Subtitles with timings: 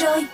[0.00, 0.24] rồi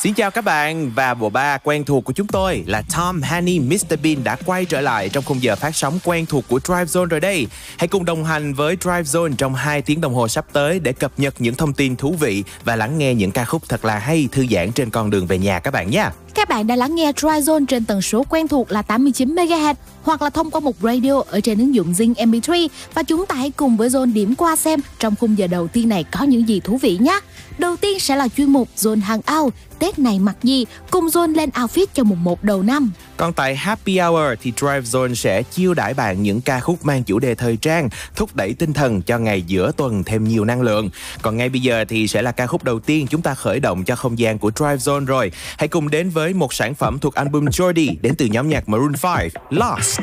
[0.00, 3.60] Xin chào các bạn và bộ ba quen thuộc của chúng tôi là Tom, Hanny,
[3.60, 6.84] Mr Bean đã quay trở lại trong khung giờ phát sóng quen thuộc của Drive
[6.84, 7.46] Zone rồi đây.
[7.78, 10.92] Hãy cùng đồng hành với Drive Zone trong 2 tiếng đồng hồ sắp tới để
[10.92, 13.98] cập nhật những thông tin thú vị và lắng nghe những ca khúc thật là
[13.98, 16.08] hay thư giãn trên con đường về nhà các bạn nhé.
[16.38, 20.22] Các bạn đã lắng nghe Dryzone trên tần số quen thuộc là 89 MHz hoặc
[20.22, 23.50] là thông qua một radio ở trên ứng dụng Zing MP3 và chúng ta hãy
[23.50, 26.60] cùng với Zone điểm qua xem trong khung giờ đầu tiên này có những gì
[26.60, 27.20] thú vị nhé.
[27.58, 31.34] Đầu tiên sẽ là chuyên mục Zone hàng ao, Tết này mặc gì, cùng Zone
[31.34, 32.92] lên outfit cho mùng 1 đầu năm.
[33.18, 37.02] Còn tại Happy Hour thì Drive Zone sẽ chiêu đãi bạn những ca khúc mang
[37.02, 40.62] chủ đề thời trang, thúc đẩy tinh thần cho ngày giữa tuần thêm nhiều năng
[40.62, 40.90] lượng.
[41.22, 43.84] Còn ngay bây giờ thì sẽ là ca khúc đầu tiên chúng ta khởi động
[43.84, 45.30] cho không gian của Drive Zone rồi.
[45.58, 48.92] Hãy cùng đến với một sản phẩm thuộc album Jordy đến từ nhóm nhạc Maroon
[49.02, 50.00] 5, Lost.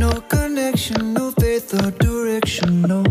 [0.00, 3.02] No connection, no faith or direction, no.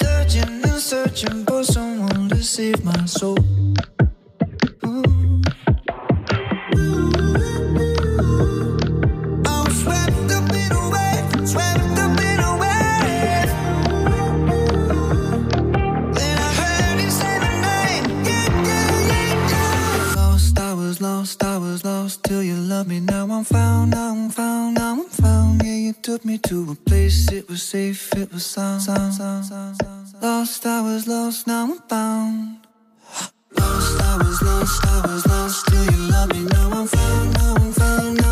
[0.00, 3.38] Searching and searching for someone to save my soul.
[4.86, 5.08] Ooh.
[22.28, 23.00] Till you loved me.
[23.00, 25.62] Now I'm found, now I'm found, now I'm found.
[25.64, 29.46] Yeah, you took me to a place, it was safe, it was sound, sound, sound,
[29.46, 29.76] sound.
[29.76, 30.22] sound.
[30.22, 32.58] Lost, I was lost, now I'm found.
[33.58, 36.42] Lost, I was lost, I was lost till you loved me.
[36.44, 38.27] Now I'm found, now I'm found, now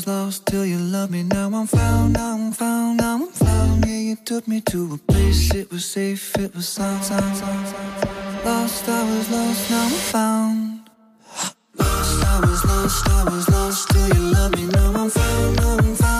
[0.00, 1.22] was lost till you loved me.
[1.22, 3.84] Now I'm found, now I'm found, now I'm found.
[3.86, 7.36] Yeah, you took me to a place, it was safe, it was sound, sound.
[8.44, 10.90] Lost, I was lost, now I'm found.
[11.78, 14.66] Lost, I was lost, I was lost till you loved me.
[14.66, 16.19] Now I'm found, now I'm found, now I'm found.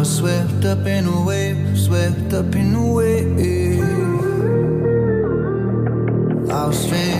[0.00, 3.82] Was swept up in a wave, swept up in a wave.
[6.50, 7.19] I was stranded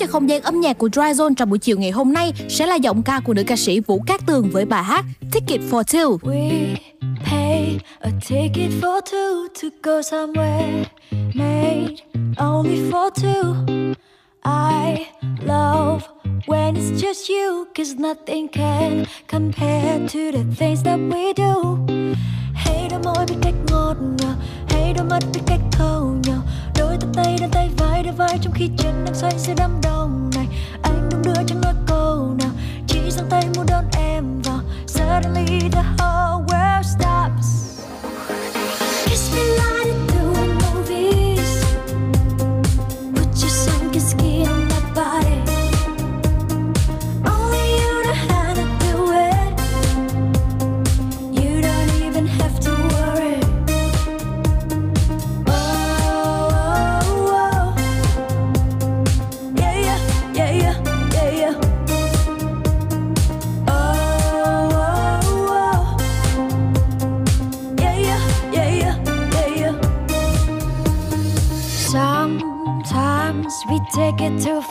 [0.00, 2.66] cho không gian âm nhạc của Dry Zone trong buổi chiều ngày hôm nay sẽ
[2.66, 5.82] là giọng ca của nữ ca sĩ Vũ Cát Tường với bài hát Ticket for
[5.82, 6.18] Two.
[6.18, 6.76] We
[7.30, 10.84] pay a ticket for two to go somewhere
[11.34, 11.96] made
[12.36, 13.54] only for two.
[14.44, 15.06] I
[15.46, 16.02] love
[16.46, 21.78] when it's just you, cause nothing can compare to the things that we do.
[22.54, 24.34] Hey, đôi môi biết cách ngọt ngào,
[24.68, 26.39] hey, đôi mắt biết cách thâu nhau
[27.00, 30.30] từ tay đến tay vai đến vai trong khi chân đang xoay giữa đám đông
[30.36, 30.46] này.
[30.82, 32.50] Anh đung đưa chẳng nói câu nào,
[32.86, 34.60] chỉ giang tay muốn đón em vào.
[34.86, 37.59] Suddenly the whole world stops.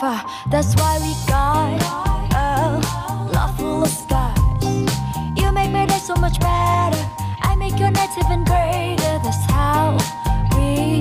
[0.00, 0.24] Far.
[0.50, 1.82] That's why we got
[2.34, 2.80] a
[3.32, 4.38] lot full of scars.
[5.36, 6.98] You make my day so much better.
[7.42, 9.18] I make your nights even greater.
[9.24, 9.96] That's how
[10.56, 11.00] we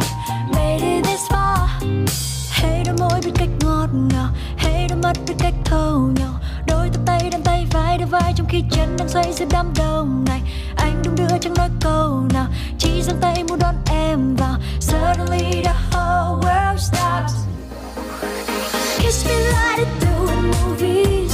[0.53, 1.68] made it this far.
[2.51, 6.33] Hey đôi môi biết cách ngọt ngào, hey đôi mắt biết cách thâu nhau.
[6.68, 9.74] Đôi tay tay đan tay vai đôi vai trong khi chân đang xoay giữa đám
[9.77, 10.42] đông này.
[10.75, 12.47] Anh đung đưa chẳng nói câu nào,
[12.77, 14.56] chỉ giang tay muốn đón em vào.
[14.80, 17.48] Suddenly the whole world stops.
[19.09, 21.28] Kiss me like they do in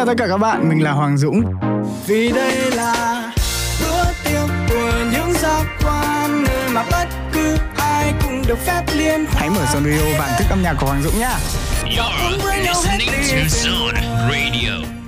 [0.00, 1.42] chào tất cả các bạn, mình là Hoàng Dũng.
[2.06, 3.22] Vì đây là
[3.80, 9.26] bữa tiệc của những giác quan nơi mà bất cứ ai cũng được phép liên
[9.26, 9.36] hoan.
[9.36, 11.38] Hãy mở Sonrio và thức âm nhạc của Hoàng Dũng nhá.
[11.84, 14.99] You're listening to Zone Radio.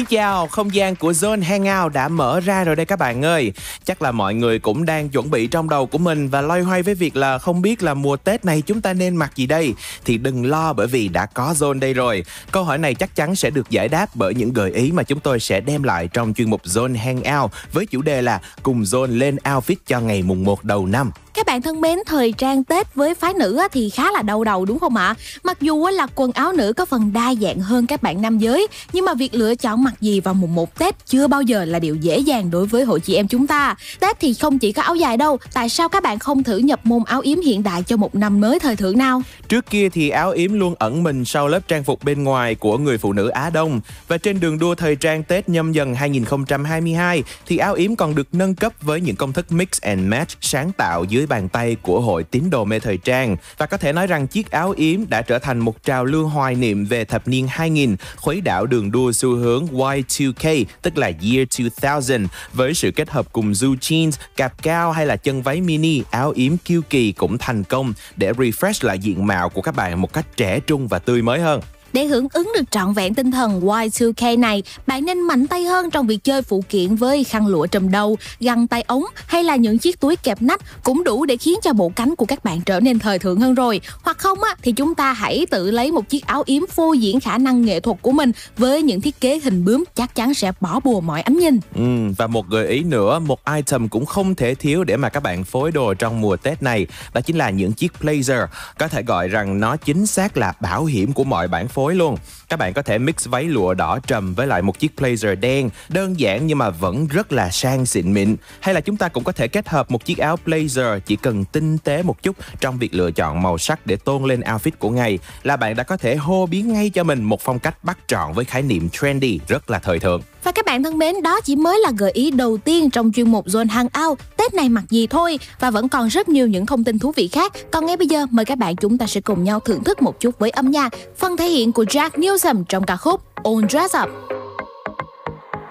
[0.00, 3.52] Xin chào, không gian của Zone Hangout đã mở ra rồi đây các bạn ơi.
[3.84, 6.82] Chắc là mọi người cũng đang chuẩn bị trong đầu của mình và loay hoay
[6.82, 9.74] với việc là không biết là mùa Tết này chúng ta nên mặc gì đây.
[10.04, 12.24] Thì đừng lo bởi vì đã có Zone đây rồi.
[12.52, 15.20] Câu hỏi này chắc chắn sẽ được giải đáp bởi những gợi ý mà chúng
[15.20, 19.18] tôi sẽ đem lại trong chuyên mục Zone Hangout với chủ đề là cùng Zone
[19.18, 21.10] lên outfit cho ngày mùng 1 đầu năm.
[21.40, 24.64] Các bạn thân mến, thời trang Tết với phái nữ thì khá là đau đầu
[24.64, 25.14] đúng không ạ?
[25.44, 28.66] Mặc dù là quần áo nữ có phần đa dạng hơn các bạn nam giới,
[28.92, 31.78] nhưng mà việc lựa chọn mặc gì vào mùng 1 Tết chưa bao giờ là
[31.78, 33.74] điều dễ dàng đối với hội chị em chúng ta.
[34.00, 36.80] Tết thì không chỉ có áo dài đâu, tại sao các bạn không thử nhập
[36.84, 39.22] môn áo yếm hiện đại cho một năm mới thời thượng nào?
[39.48, 42.78] Trước kia thì áo yếm luôn ẩn mình sau lớp trang phục bên ngoài của
[42.78, 47.22] người phụ nữ Á Đông và trên đường đua thời trang Tết nhâm dần 2022
[47.46, 50.72] thì áo yếm còn được nâng cấp với những công thức mix and match sáng
[50.72, 54.06] tạo dưới bàn tay của hội tín đồ mê thời trang và có thể nói
[54.06, 57.46] rằng chiếc áo yếm đã trở thành một trào lưu hoài niệm về thập niên
[57.48, 63.10] 2000 khuấy đảo đường đua xu hướng Y2K tức là Year 2000 với sự kết
[63.10, 67.12] hợp cùng zoo jeans, cạp cao hay là chân váy mini, áo yếm kiêu kỳ
[67.12, 70.88] cũng thành công để refresh lại diện mạo của các bạn một cách trẻ trung
[70.88, 71.60] và tươi mới hơn.
[71.92, 75.90] Để hưởng ứng được trọn vẹn tinh thần Y2K này, bạn nên mạnh tay hơn
[75.90, 79.56] trong việc chơi phụ kiện với khăn lụa trùm đầu, găng tay ống hay là
[79.56, 82.60] những chiếc túi kẹp nách cũng đủ để khiến cho bộ cánh của các bạn
[82.60, 83.80] trở nên thời thượng hơn rồi.
[84.02, 87.20] Hoặc không á thì chúng ta hãy tự lấy một chiếc áo yếm phô diễn
[87.20, 90.52] khả năng nghệ thuật của mình với những thiết kế hình bướm chắc chắn sẽ
[90.60, 91.60] bỏ bùa mọi ánh nhìn.
[91.74, 95.22] Ừ, và một gợi ý nữa, một item cũng không thể thiếu để mà các
[95.22, 98.46] bạn phối đồ trong mùa Tết này, đó chính là những chiếc blazer.
[98.78, 101.94] Có thể gọi rằng nó chính xác là bảo hiểm của mọi bản phối phối
[101.94, 102.16] luôn.
[102.50, 105.70] Các bạn có thể mix váy lụa đỏ trầm với lại một chiếc blazer đen,
[105.88, 108.36] đơn giản nhưng mà vẫn rất là sang xịn mịn.
[108.60, 111.44] Hay là chúng ta cũng có thể kết hợp một chiếc áo blazer chỉ cần
[111.44, 114.90] tinh tế một chút trong việc lựa chọn màu sắc để tôn lên outfit của
[114.90, 117.98] ngày là bạn đã có thể hô biến ngay cho mình một phong cách bắt
[118.06, 120.22] trọn với khái niệm trendy rất là thời thượng.
[120.44, 123.30] Và các bạn thân mến, đó chỉ mới là gợi ý đầu tiên trong chuyên
[123.30, 126.84] mục Zone Hangout Tết này mặc gì thôi Và vẫn còn rất nhiều những thông
[126.84, 129.44] tin thú vị khác Còn ngay bây giờ mời các bạn chúng ta sẽ cùng
[129.44, 132.64] nhau thưởng thức một chút với âm nhạc Phần thể hiện của Jack News Newsom
[132.64, 134.08] trong ca khúc All Dress Up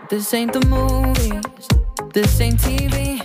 [0.10, 1.68] This ain't the movies,
[2.14, 3.20] this ain't TV.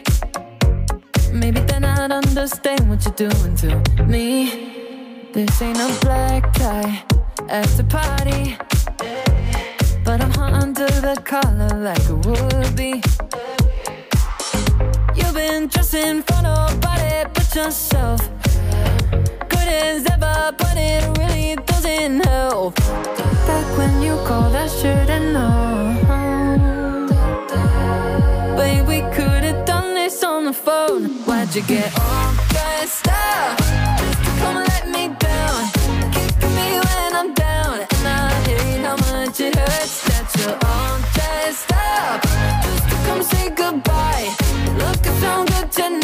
[1.32, 4.50] Maybe then I'd understand what you're doing to me.
[5.34, 7.04] This ain't a black tie
[7.48, 8.56] after party.
[10.04, 10.32] But I'm
[10.62, 13.02] under the collar like a would be.
[15.16, 18.20] You've been dressing for nobody but yourself.
[19.66, 22.76] As ever, but it really doesn't help.
[23.46, 25.96] Back when you called, I should've known.
[28.56, 31.04] Babe, we could've done this on the phone.
[31.26, 33.58] Why'd you get all dressed up?
[33.98, 35.62] Just to come let me down.
[36.56, 37.80] Me when I'm down.
[37.94, 42.22] And I hate how much it hurts that you're all dressed up.
[42.64, 44.28] Just to come say goodbye.
[45.20, 46.03] So good tonight.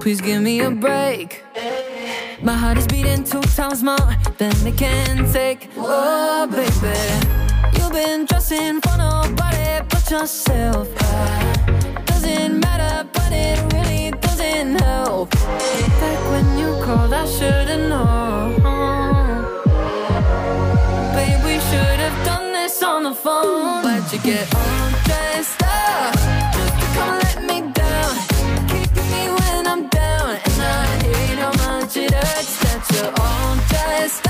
[0.00, 1.44] Please give me a break.
[2.42, 3.98] My heart is beating two times more
[4.38, 5.68] than it can take.
[5.76, 6.96] Oh, baby.
[7.76, 10.88] You've been dressing for nobody but yourself.
[12.06, 15.32] Doesn't matter, but it really doesn't help.
[15.32, 18.54] Back when you called, I should've known.
[21.14, 23.82] Babe, we should have done this on the phone.
[23.84, 26.19] Why'd you get all dressed up?
[33.00, 34.29] Hurts that you're all dressed up.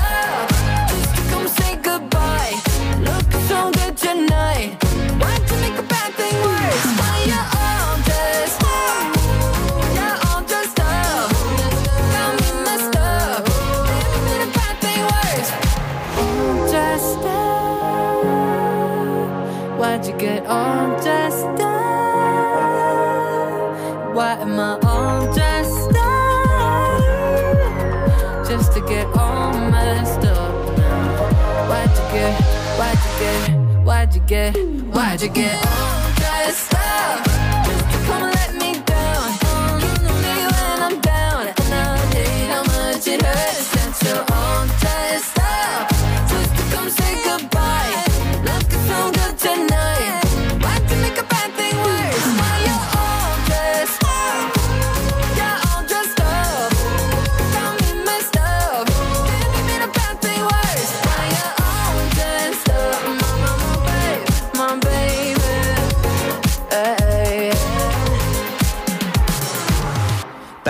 [35.21, 35.90] why'd you get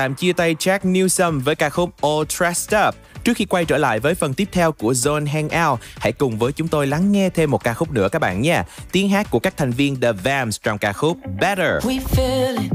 [0.01, 2.95] Tạm chia tay Jack Newsom với ca khúc All Dressed Up.
[3.23, 6.51] Trước khi quay trở lại với phần tiếp theo của Zone Hangout, hãy cùng với
[6.51, 8.63] chúng tôi lắng nghe thêm một ca khúc nữa các bạn nha.
[8.91, 11.85] Tiếng hát của các thành viên The Vamps trong ca khúc Better.
[11.85, 12.71] We feel it,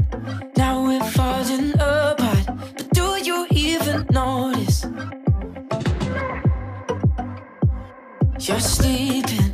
[0.55, 2.47] now we're falling apart.
[2.73, 4.87] But do you even notice?
[8.39, 9.46] You're sleeping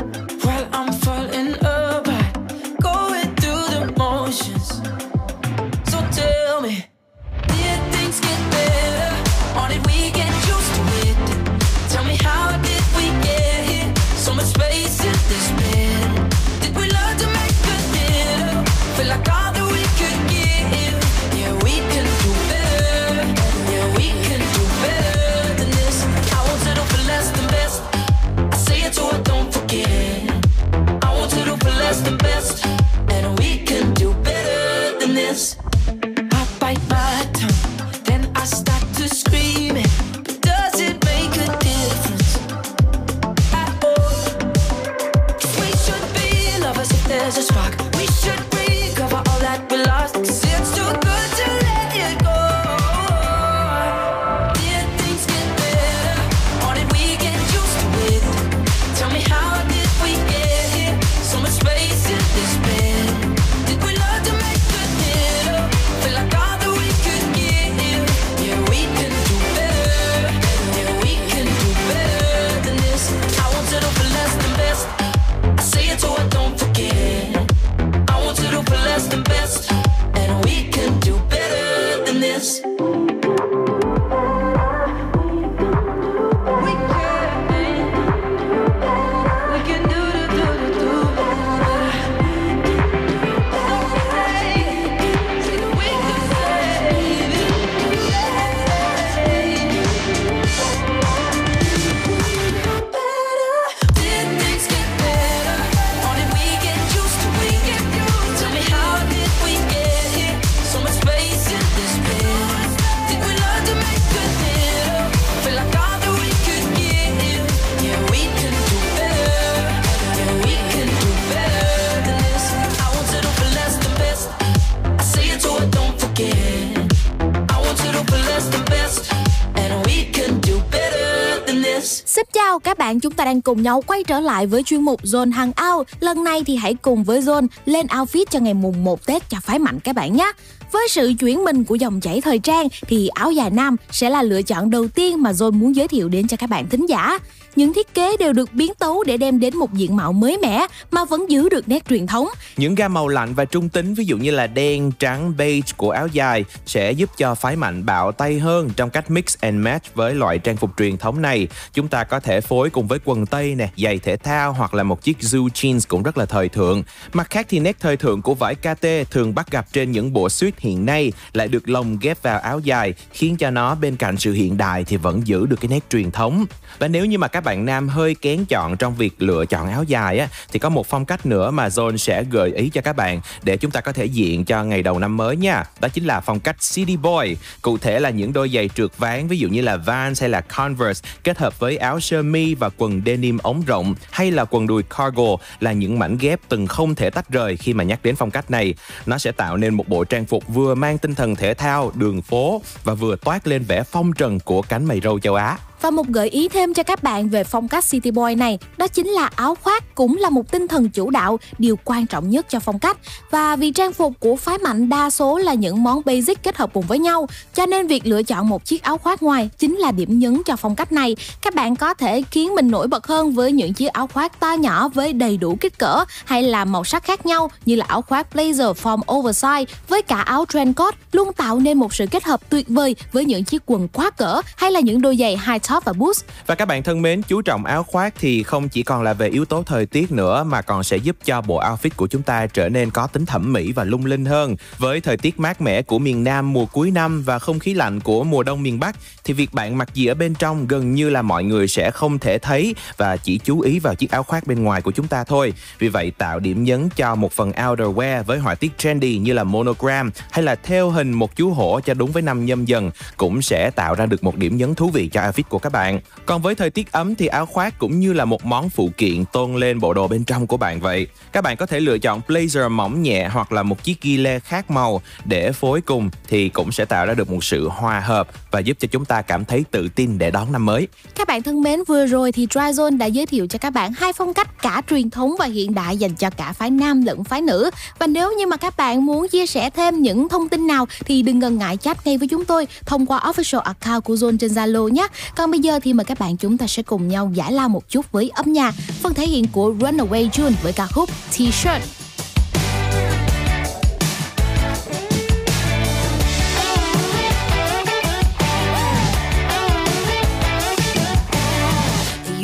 [132.60, 135.88] các bạn, chúng ta đang cùng nhau quay trở lại với chuyên mục Zone Hangout.
[136.00, 139.38] Lần này thì hãy cùng với Zone lên outfit cho ngày mùng 1 Tết cho
[139.44, 140.32] phái mạnh các bạn nhé.
[140.72, 144.24] Với sự chuyển mình của dòng chảy thời trang thì áo dài nam sẽ là
[144.24, 147.20] lựa chọn đầu tiên mà Zone muốn giới thiệu đến cho các bạn thính giả.
[147.56, 150.68] Những thiết kế đều được biến tấu để đem đến một diện mạo mới mẻ
[150.92, 152.28] mà vẫn giữ được nét truyền thống.
[152.58, 155.92] Những gam màu lạnh và trung tính ví dụ như là đen, trắng, beige của
[155.92, 159.96] áo dài sẽ giúp cho phái mạnh bạo tay hơn trong cách mix and match
[159.96, 161.48] với loại trang phục truyền thống này.
[161.74, 164.84] Chúng ta có thể phối cùng với quần tây nè, giày thể thao hoặc là
[164.84, 166.84] một chiếc zoo jeans cũng rất là thời thượng.
[167.14, 170.30] Mặt khác thì nét thời thượng của vải KT thường bắt gặp trên những bộ
[170.30, 174.18] suit hiện nay lại được lồng ghép vào áo dài khiến cho nó bên cạnh
[174.18, 176.46] sự hiện đại thì vẫn giữ được cái nét truyền thống.
[176.80, 179.84] Và nếu như mà các bạn nam hơi kén chọn trong việc lựa chọn áo
[179.84, 182.96] dài á thì có một phong cách nữa mà Zone sẽ gợi ý cho các
[182.96, 185.64] bạn để chúng ta có thể diện cho ngày đầu năm mới nha.
[185.80, 187.36] Đó chính là phong cách City Boy.
[187.62, 190.42] Cụ thể là những đôi giày trượt ván ví dụ như là Vans hay là
[190.42, 194.68] Converse kết hợp với áo sơ mi và quần denim ống rộng hay là quần
[194.68, 198.16] đùi cargo là những mảnh ghép từng không thể tách rời khi mà nhắc đến
[198.16, 198.74] phong cách này.
[199.06, 202.22] Nó sẽ tạo nên một bộ trang phục vừa mang tinh thần thể thao, đường
[202.22, 205.58] phố và vừa toát lên vẻ phong trần của cánh mày râu châu Á.
[205.84, 208.88] Và một gợi ý thêm cho các bạn về phong cách City Boy này, đó
[208.88, 212.46] chính là áo khoác cũng là một tinh thần chủ đạo, điều quan trọng nhất
[212.50, 212.98] cho phong cách.
[213.32, 216.70] Và vì trang phục của phái mạnh đa số là những món basic kết hợp
[216.74, 219.92] cùng với nhau, cho nên việc lựa chọn một chiếc áo khoác ngoài chính là
[219.92, 221.16] điểm nhấn cho phong cách này.
[221.42, 224.54] Các bạn có thể khiến mình nổi bật hơn với những chiếc áo khoác to
[224.54, 228.02] nhỏ với đầy đủ kích cỡ hay là màu sắc khác nhau như là áo
[228.02, 232.24] khoác blazer form oversize với cả áo trend coat luôn tạo nên một sự kết
[232.24, 235.62] hợp tuyệt vời với những chiếc quần quá cỡ hay là những đôi giày high
[235.73, 236.24] top và boots.
[236.48, 239.30] Và các bạn thân mến, chú trọng áo khoác thì không chỉ còn là về
[239.30, 242.48] yếu tố thời tiết nữa mà còn sẽ giúp cho bộ outfit của chúng ta
[242.48, 244.56] trở nên có tính thẩm mỹ và lung linh hơn.
[244.78, 248.00] Với thời tiết mát mẻ của miền Nam mùa cuối năm và không khí lạnh
[248.00, 251.10] của mùa đông miền Bắc thì việc bạn mặc gì ở bên trong gần như
[251.10, 254.48] là mọi người sẽ không thể thấy và chỉ chú ý vào chiếc áo khoác
[254.48, 255.54] bên ngoài của chúng ta thôi.
[255.80, 259.44] Vì vậy tạo điểm nhấn cho một phần outerwear với họa tiết trendy như là
[259.44, 263.42] monogram hay là theo hình một chú hổ cho đúng với năm nhâm dần cũng
[263.42, 266.00] sẽ tạo ra được một điểm nhấn thú vị cho outfit của các bạn.
[266.26, 269.26] Còn với thời tiết ấm thì áo khoác cũng như là một món phụ kiện
[269.26, 271.08] tôn lên bộ đồ bên trong của bạn vậy.
[271.32, 274.40] Các bạn có thể lựa chọn blazer mỏng nhẹ hoặc là một chiếc ghi lê
[274.40, 278.28] khác màu để phối cùng thì cũng sẽ tạo ra được một sự hòa hợp
[278.52, 280.88] và giúp cho chúng ta cảm thấy tự tin để đón năm mới.
[281.16, 284.14] Các bạn thân mến, vừa rồi thì Dryzone đã giới thiệu cho các bạn hai
[284.14, 287.42] phong cách cả truyền thống và hiện đại dành cho cả phái nam lẫn phái
[287.42, 287.70] nữ.
[288.00, 291.22] Và nếu như mà các bạn muốn chia sẻ thêm những thông tin nào thì
[291.22, 294.52] đừng ngần ngại chat ngay với chúng tôi thông qua official account của Zone trên
[294.52, 295.08] Zalo nhé.
[295.36, 297.90] Còn bây giờ thì mời các bạn chúng ta sẽ cùng nhau giải lao một
[297.90, 301.80] chút với âm nhạc, phần thể hiện của Runaway June với ca khúc T-shirt.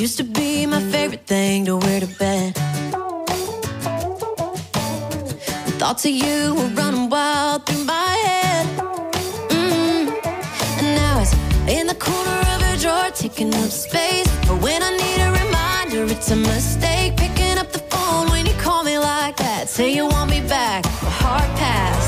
[0.04, 2.54] Used to be my favorite thing to wear to bed.
[5.66, 8.66] The Thoughts of you were running wild through my head.
[9.50, 10.10] Mm-hmm.
[10.78, 11.34] And now it's
[11.68, 12.29] in the corner
[13.20, 14.28] taking up space.
[14.48, 17.18] But when I need a reminder, it's a mistake.
[17.18, 19.68] Picking up the phone when you call me like that.
[19.68, 21.99] Say you want me back, a hard pass.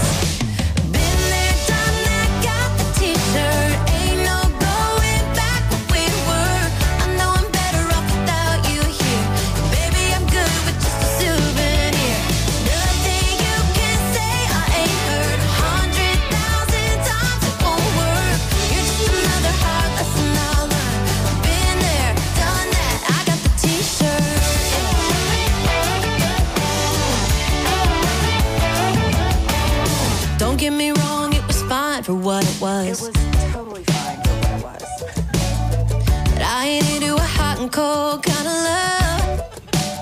[30.62, 32.86] Get me wrong, it was fine for what it was.
[32.86, 36.34] It was totally fine for what it was.
[36.34, 39.42] But I ain't into a hot and cold kind of love.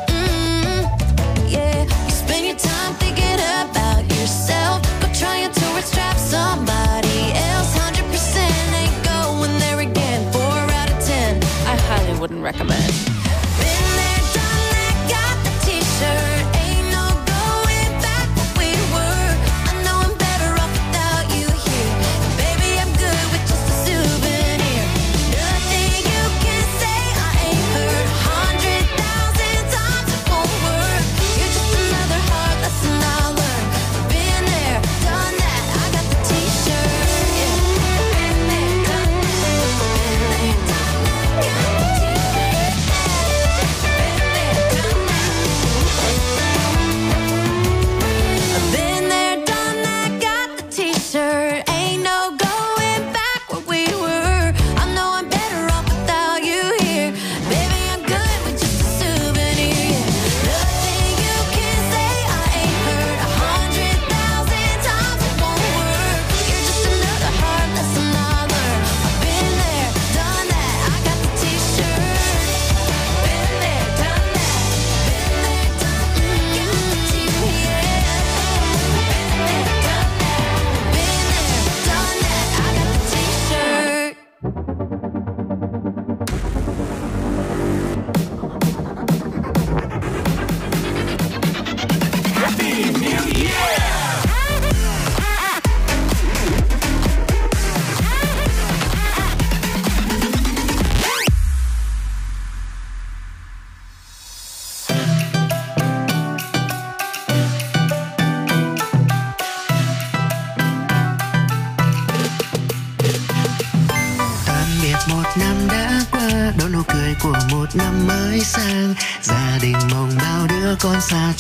[0.09, 0.83] Mm,
[1.49, 7.71] yeah, you spend your time thinking about yourself, but trying to trap somebody else.
[7.77, 10.29] Hundred percent ain't going there again.
[10.33, 11.41] Four out of ten,
[11.71, 13.18] I highly wouldn't recommend.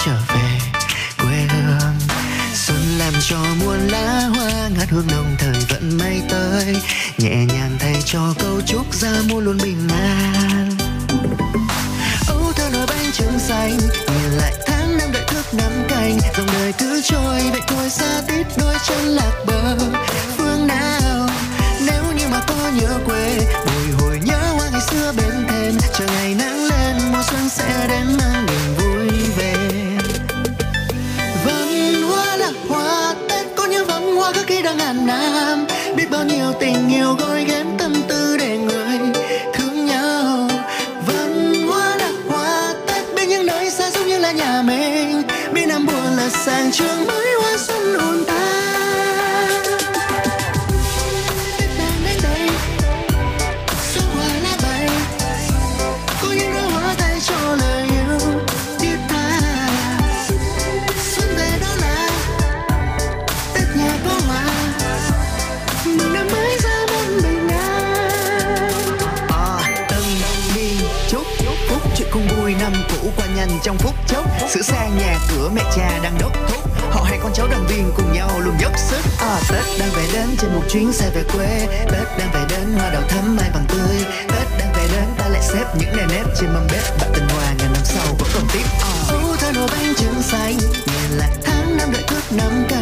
[0.05, 0.59] Trở về.
[1.17, 1.95] Quê hương,
[2.53, 6.75] xuân làm cho muôn lá hoa ngát hương nồng thời vẫn may tới.
[7.17, 9.78] Nhẹ nhàng thay cho câu chúc ra mua luôn bình
[92.37, 92.78] nắm ca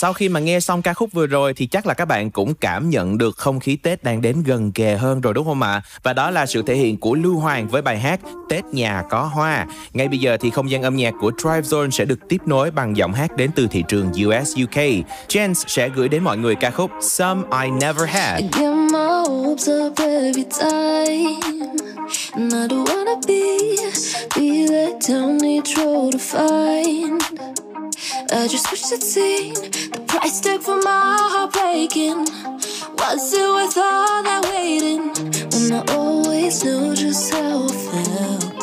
[0.00, 2.54] sau khi mà nghe xong ca khúc vừa rồi thì chắc là các bạn cũng
[2.54, 5.82] cảm nhận được không khí Tết đang đến gần kề hơn rồi đúng không ạ?
[6.02, 9.22] Và đó là sự thể hiện của Lưu Hoàng với bài hát Tết nhà có
[9.22, 9.66] hoa.
[9.92, 12.70] Ngay bây giờ thì không gian âm nhạc của Drive Zone sẽ được tiếp nối
[12.70, 14.82] bằng giọng hát đến từ thị trường US UK.
[15.28, 18.40] Chance sẽ gửi đến mọi người ca khúc Some I Never Had.
[18.40, 21.40] I get my hopes up every time.
[22.32, 23.76] And I don't wanna be,
[24.36, 27.67] be let down each road to find.
[28.20, 32.26] I just wish I'd seen the price tag for my heart breaking.
[32.98, 35.12] Was it worth all that waiting?
[35.54, 38.54] When I always knew just how I felt.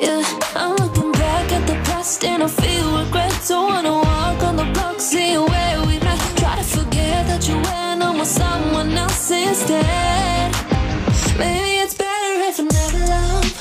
[0.00, 0.22] Yeah,
[0.54, 3.34] I'm looking back at the past and I feel regret.
[3.48, 6.20] Don't wanna walk on the block, see where we met.
[6.36, 10.54] Try to forget that you went on with someone else instead.
[11.36, 13.57] Maybe it's better if I never love,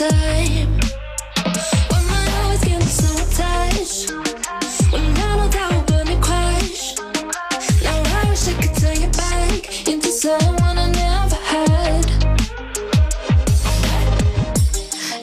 [0.00, 0.80] time.
[1.60, 1.98] So
[4.90, 5.36] when I
[6.08, 6.96] we're crash.
[7.84, 12.06] Now I wish I could turn you back into someone I never had.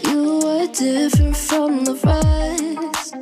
[0.05, 3.15] You were different from the rest.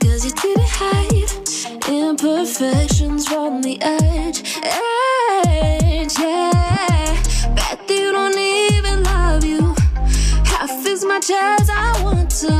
[0.00, 1.32] Cause you didn't hide
[1.88, 4.42] imperfections from the edge.
[4.62, 7.05] Edge, yeah.
[11.16, 12.54] Much as I want to.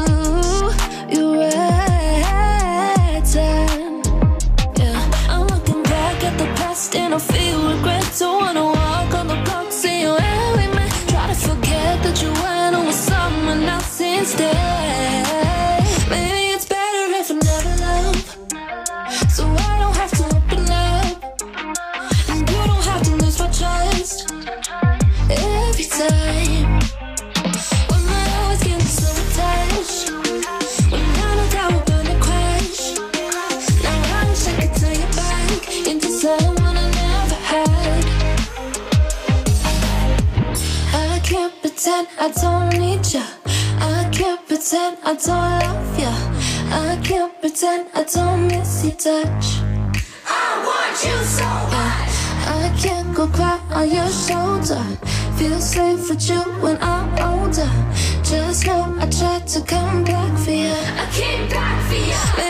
[1.15, 3.23] You're right.
[4.79, 8.07] Yeah, I'm looking back at the past and I feel regret.
[8.19, 10.91] Don't wanna walk on the block, see where we met.
[11.09, 15.46] Try to forget that you went on with someone else instead.
[41.87, 43.23] Pretend I don't need you.
[43.79, 46.15] I can't pretend I don't love you.
[46.75, 49.47] I can't pretend I don't miss your touch.
[50.27, 52.13] I want you so much.
[52.59, 54.83] I can't go cry on your shoulder.
[55.39, 57.71] Feel safe with you when I'm older.
[58.25, 60.75] Just know I tried to come back for you.
[60.75, 62.46] I came back for you.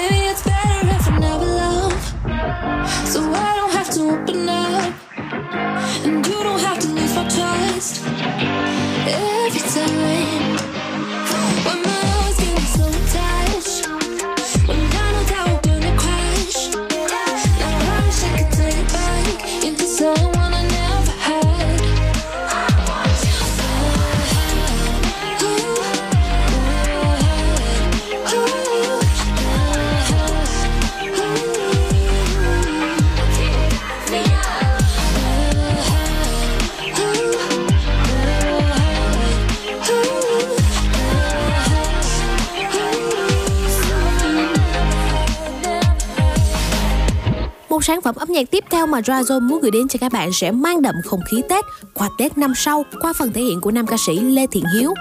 [48.96, 52.08] Mà Dryzone muốn gửi đến cho các bạn sẽ mang đậm không khí Tết qua
[52.18, 54.94] Tết năm sau, qua phần thể hiện của nam ca sĩ Lê Thiện Hiếu.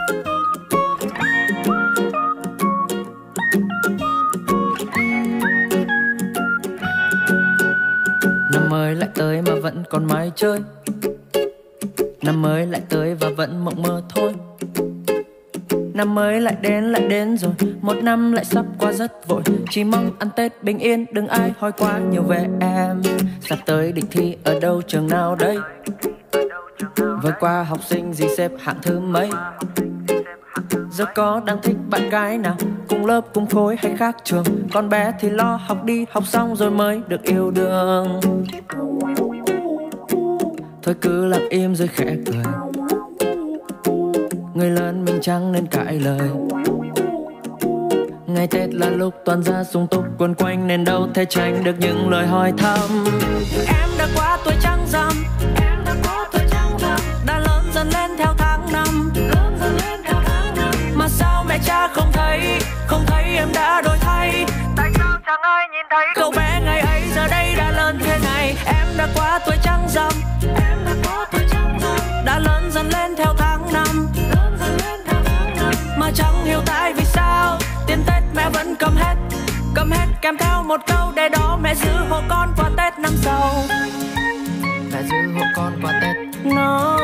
[8.54, 10.60] Năm mới lại tới mà vẫn còn mãi chơi.
[12.22, 14.34] Năm mới lại tới và vẫn mộng mơ thôi.
[15.94, 17.52] Năm mới lại đến lại đến rồi.
[17.82, 19.42] Một năm lại sắp qua rất vội.
[19.70, 23.02] Chỉ mong ăn Tết bình yên, Đừng ai hỏi quá nhiều về em.
[23.42, 25.58] Sắp tới định thi ở đâu trường nào đây?
[26.98, 29.30] Vừa qua học sinh gì xếp hạng thứ mấy?
[30.92, 32.56] Giờ có đang thích bạn gái nào?
[32.90, 34.44] Cùng lớp, cùng khối hay khác trường?
[34.74, 38.20] Con bé thì lo học đi, học xong rồi mới được yêu đương.
[40.84, 42.44] Thôi cứ lặng im rồi khẽ cười.
[44.54, 46.30] Người lớn mình chẳng nên cãi lời.
[48.36, 51.76] Ngày Tết là lúc toàn ra sung túc quần quanh Nên đâu thể tránh được
[51.80, 53.06] những lời hỏi thăm.
[53.68, 55.12] Em đã quá tuổi trăng rằm,
[55.62, 59.12] Em đã quá tuổi trăng rằm, Đã lớn dần lên theo tháng năm.
[59.16, 60.72] Lớn dần lên theo tháng năm.
[60.96, 64.46] Mà sao mẹ cha không thấy Không thấy em đã đổi thay?
[64.78, 66.06] Tại sao chẳng ai nhìn thấy?
[66.16, 68.56] Cậu bé ngày ấy giờ đây đã lớn thế này.
[68.66, 70.12] Em đã quá tuổi trăng rằm,
[70.44, 74.08] Em đã quá tuổi trăng rằm, Đã lớn dần lên theo tháng năm.
[74.36, 75.74] Lớn dần lên theo tháng năm.
[75.98, 77.05] Mà chẳng hiểu tại vì
[78.46, 79.16] mẹ vẫn cầm hết
[79.76, 83.12] Cầm hết kèm theo một câu Để đó mẹ giữ hộ con qua Tết năm
[83.22, 83.54] sau.
[84.94, 86.16] Mẹ giữ hộ con qua Tết.
[86.46, 86.98] No.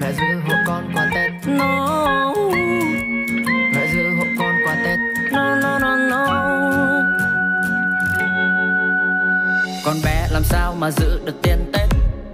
[0.00, 1.30] Mẹ giữ hộ con qua Tết.
[1.46, 2.34] No.
[3.74, 4.98] Mẹ giữ hộ con qua Tết.
[5.32, 6.26] No no no no.
[9.84, 11.88] Con bé làm sao mà giữ được tiền Tết?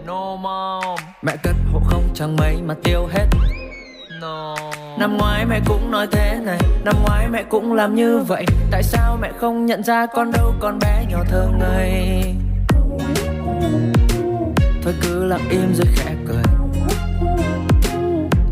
[0.06, 0.98] No mom.
[1.22, 3.26] Mẹ cất hộ không chẳng mấy mà tiêu hết.
[4.20, 4.54] No.
[4.98, 8.44] Năm ngoái mẹ cũng nói thế này, Năm ngoái mẹ cũng làm như vậy.
[8.70, 12.34] Tại sao mẹ không nhận ra con đâu, con bé nhỏ thơ ngây?
[14.82, 16.42] Thôi cứ lặng im rồi khẽ cười.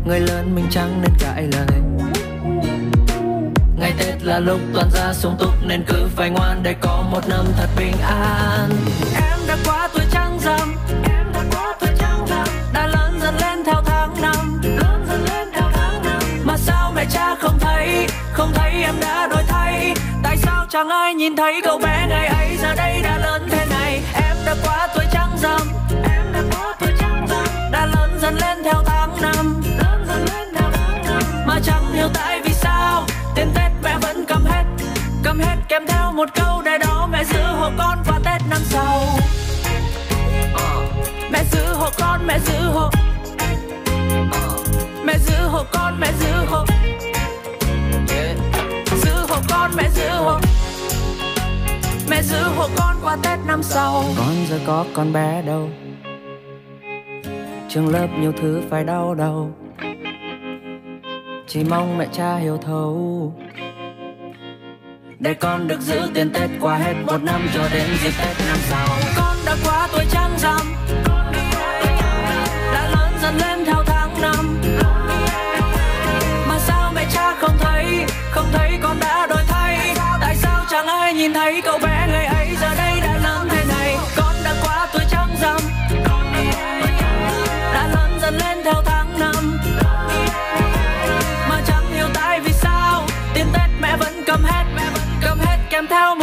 [0.05, 1.81] Người lớn mình chẳng nên cãi lời.
[3.77, 7.21] Ngày Tết là lúc toàn ra sung túc Nên cứ phải ngoan để có một
[7.29, 8.69] năm thật bình an.
[9.15, 10.72] Em đã quá tuổi trăng rằm
[18.81, 19.93] em đã đổi thay.
[20.23, 22.57] Tại sao chẳng ai nhìn thấy cậu bé ngày ấy?
[22.61, 24.01] Giờ đây đã lớn thế này.
[24.13, 25.61] Em đã quá tuổi trăng rằm
[26.03, 29.61] Em đã quá tuổi trăng rằm Đã lớn dần lên theo tháng năm.
[29.77, 31.21] Lớn dần lên theo tháng năm.
[31.47, 33.03] Mà chẳng hiểu tại vì sao
[33.35, 34.63] Tiền Tết mẹ vẫn cầm hết.
[35.23, 38.61] Cầm hết kèm theo một câu để đó mẹ giữ hộ con qua Tết năm
[38.63, 38.99] sau.
[41.31, 42.89] Mẹ giữ hộ con, mẹ giữ hộ.
[45.03, 46.72] Mẹ giữ hộ con, mẹ Giữ hộ
[49.49, 50.39] con, mẹ giữ hộ.
[52.09, 54.03] Mẹ giữ hộ con qua Tết năm sau.
[54.17, 55.69] Con giờ có con bé đâu?
[57.69, 59.51] Trường lớp nhiều thứ phải đau đầu.
[61.47, 63.33] Chỉ mong mẹ cha hiểu thấu.
[65.19, 68.57] Để con được giữ tiền Tết qua hết một năm cho đến dịp Tết năm
[68.61, 68.87] sau.
[69.17, 70.73] Con đã quá tuổi trăng rằm.
[72.73, 74.61] Đã lớn dần lên theo tháng năm
[77.03, 79.95] mà cha không thấy Không thấy con đã đổi thay.
[80.21, 82.47] Tại sao chẳng ai nhìn thấy cậu bé ngày ấy?
[82.61, 85.57] Giờ đây đã lớn thế này, Con đã quá tuổi trăng rằm
[87.73, 89.59] Đã lớn dần lên theo tháng năm.
[91.49, 94.63] Mà chẳng hiểu tại vì sao, Tiền Tết mẹ vẫn cầm hết
[95.21, 96.15] Cầm hết kèm theo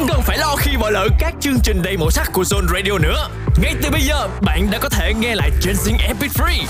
[0.00, 2.66] cũng cần phải lo khi bỏ lỡ các chương trình đầy màu sắc của Zone
[2.66, 3.28] Radio nữa.
[3.62, 6.64] Ngay từ bây giờ, bạn đã có thể nghe lại trên Zing MP3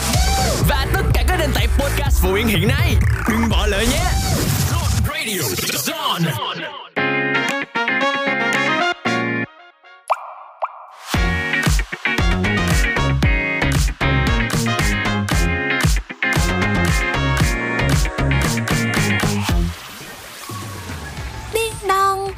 [0.68, 2.94] và tất cả các nền tảng podcast phổ biến hiện nay.
[3.28, 4.02] Đừng bỏ lỡ nhé.
[4.70, 6.49] Zone Radio, Zone.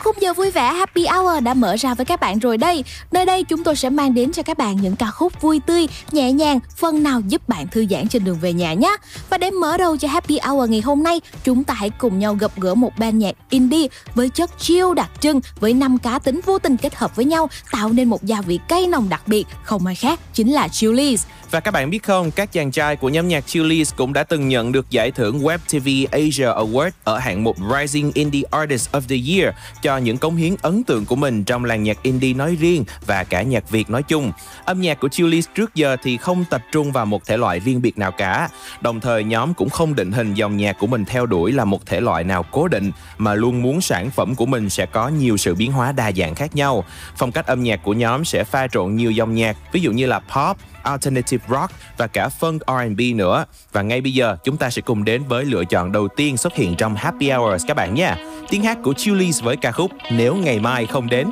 [0.03, 2.85] Khung giờ vui vẻ Happy Hour đã mở ra với các bạn rồi đây.
[3.13, 5.87] Nơi đây chúng tôi sẽ mang đến cho các bạn những ca khúc vui tươi,
[6.13, 8.97] nhẹ nhàng, phần nào giúp bạn thư giãn trên đường về nhà nhé.
[9.31, 12.35] Và để mở đầu cho Happy Hour ngày hôm nay, chúng ta hãy cùng nhau
[12.35, 16.41] gặp gỡ một ban nhạc indie với chất chill đặc trưng với năm cá tính
[16.47, 19.47] vô tình kết hợp với nhau tạo nên một gia vị cay nồng đặc biệt,
[19.63, 21.27] không ai khác chính là Chili's.
[21.51, 24.49] Và các bạn biết không, các chàng trai của nhóm nhạc Chili's cũng đã từng
[24.49, 29.01] nhận được giải thưởng Web TV Asia Award ở hạng mục Rising Indie Artist of
[29.01, 32.57] the Year cho những cống hiến ấn tượng của mình trong làng nhạc indie nói
[32.61, 34.33] riêng và cả nhạc Việt nói chung.
[34.65, 37.83] Âm nhạc của Chili's trước giờ thì không tập trung vào một thể loại riêng
[37.83, 38.49] biệt nào cả.
[38.81, 41.87] Đồng thời nhóm cũng không định hình dòng nhạc của mình theo đuổi là một
[41.87, 45.37] thể loại nào cố định mà luôn muốn sản phẩm của mình sẽ có nhiều
[45.37, 46.85] sự biến hóa đa dạng khác nhau.
[47.17, 50.07] Phong cách âm nhạc của nhóm sẽ pha trộn nhiều dòng nhạc, ví dụ như
[50.07, 53.45] là pop, alternative rock và cả funk R&B nữa.
[53.73, 56.55] Và ngay bây giờ, chúng ta sẽ cùng đến với lựa chọn đầu tiên xuất
[56.55, 58.17] hiện trong Happy Hours các bạn nha.
[58.49, 61.31] Tiếng hát của Chili's với ca khúc Nếu ngày mai không đến.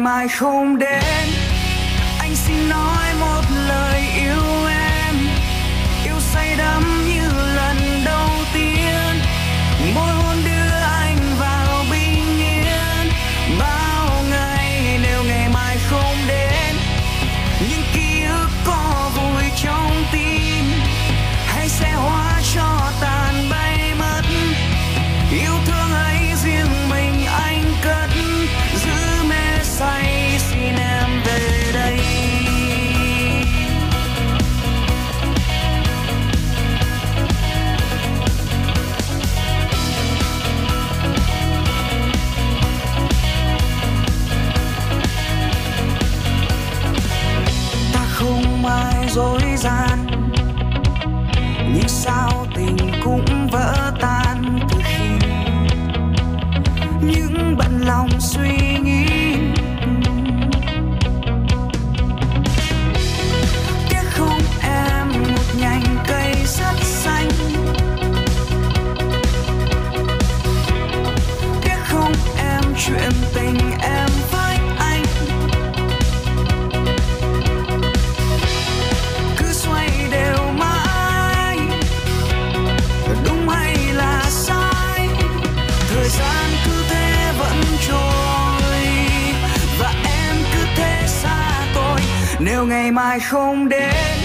[0.00, 1.28] Ngày mai không đến.
[2.18, 5.14] Anh xin nói một lời yêu em.
[6.04, 6.99] Yêu say đắm
[58.44, 58.99] lòng
[93.00, 94.19] mai không đến.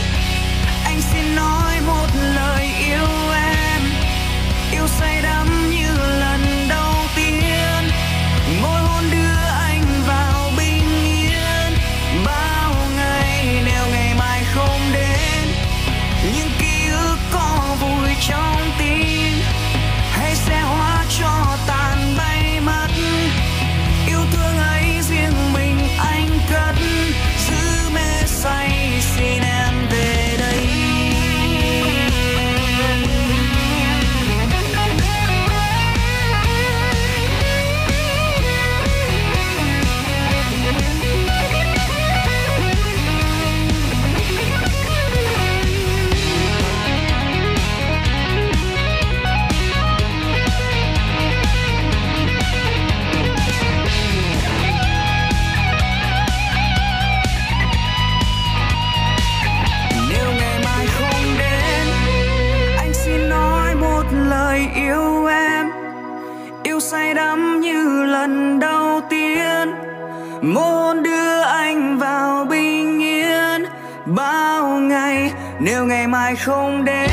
[76.25, 77.04] Ai không đến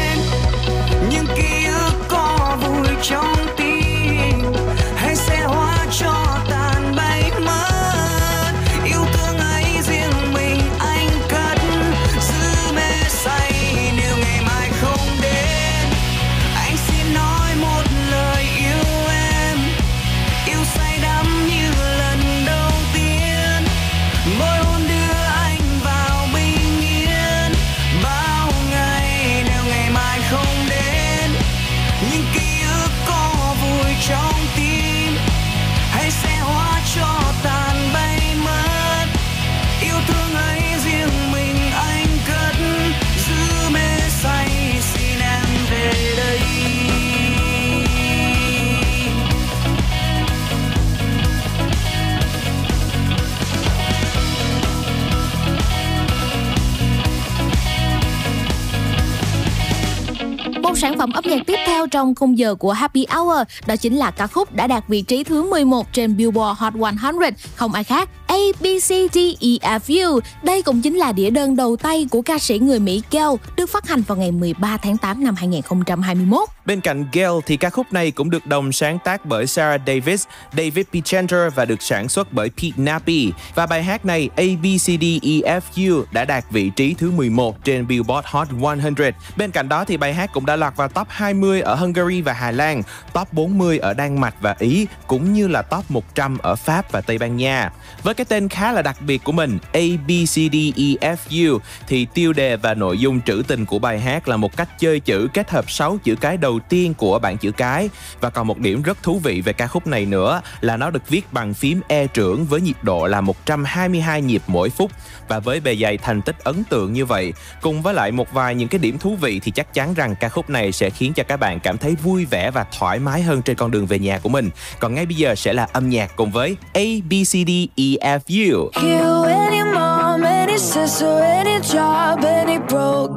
[60.82, 64.10] sản phẩm âm nhạc tiếp theo trong khung giờ của Happy Hour đó chính là
[64.10, 67.14] ca khúc đã đạt vị trí thứ 11 trên Billboard Hot 100,
[67.56, 70.20] không ai khác A B C D E F U.
[70.42, 73.70] Đây cũng chính là đĩa đơn đầu tay của ca sĩ người Mỹ Gail, được
[73.70, 76.48] phát hành vào ngày 13 tháng 8 năm 2021.
[76.66, 80.24] Bên cạnh Gail thì ca khúc này cũng được đồng sáng tác bởi Sarah Davis,
[80.52, 83.32] David Pichander và được sản xuất bởi Pete Nappy.
[83.54, 88.94] Và bài hát này ABCDEFU đã đạt vị trí thứ 11 trên Billboard Hot 100.
[89.36, 92.32] Bên cạnh đó thì bài hát cũng đã lọt vào top 20 ở Hungary và
[92.32, 96.54] Hà Lan, top 40 ở Đan Mạch và Ý, cũng như là top 100 ở
[96.56, 97.70] Pháp và Tây Ban Nha.
[98.02, 102.98] Với cái tên khá là đặc biệt của mình, ABCDEFU thì tiêu đề và nội
[102.98, 106.16] dung trữ tình của bài hát là một cách chơi chữ kết hợp 6 chữ
[106.16, 107.90] cái đầu tiên của bảng chữ cái.
[108.20, 111.08] Và còn một điểm rất thú vị về ca khúc này nữa là nó được
[111.08, 114.90] viết bằng phím E trưởng với nhịp độ là 122 nhịp mỗi phút.
[115.28, 118.54] Và với bề dày thành tích ấn tượng như vậy, cùng với lại một vài
[118.54, 121.12] những cái điểm thú vị thì chắc chắn rằng ca khúc này này sẽ khiến
[121.12, 123.98] cho các bạn cảm thấy vui vẻ và thoải mái hơn trên con đường về
[123.98, 124.50] nhà của mình.
[124.80, 128.18] Còn ngay bây giờ sẽ là âm nhạc cùng với A B C D E
[128.18, 128.70] F U.
[128.74, 133.12] You, any mom, any sister, any job, any broke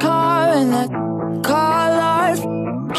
[0.00, 0.90] car, and that
[1.44, 2.44] car life.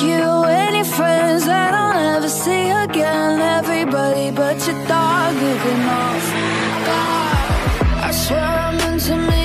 [0.02, 3.40] You, any friends that I'll never see again.
[3.40, 6.34] Everybody but your dog, you can off
[6.86, 8.04] guard.
[8.04, 9.45] I swear I meant to mean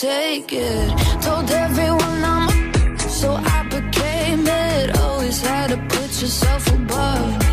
[0.00, 1.22] Take it.
[1.22, 4.96] Told everyone I'm a so I became it.
[4.96, 7.47] Always had to put yourself above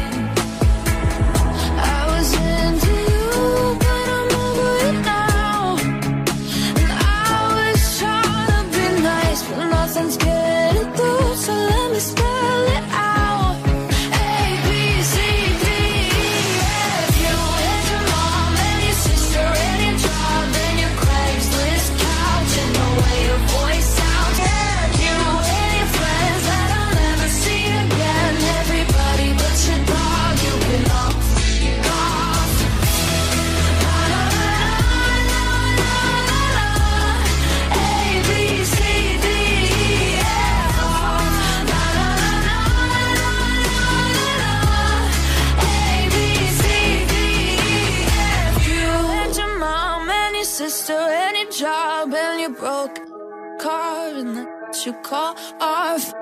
[54.24, 56.13] that you call off.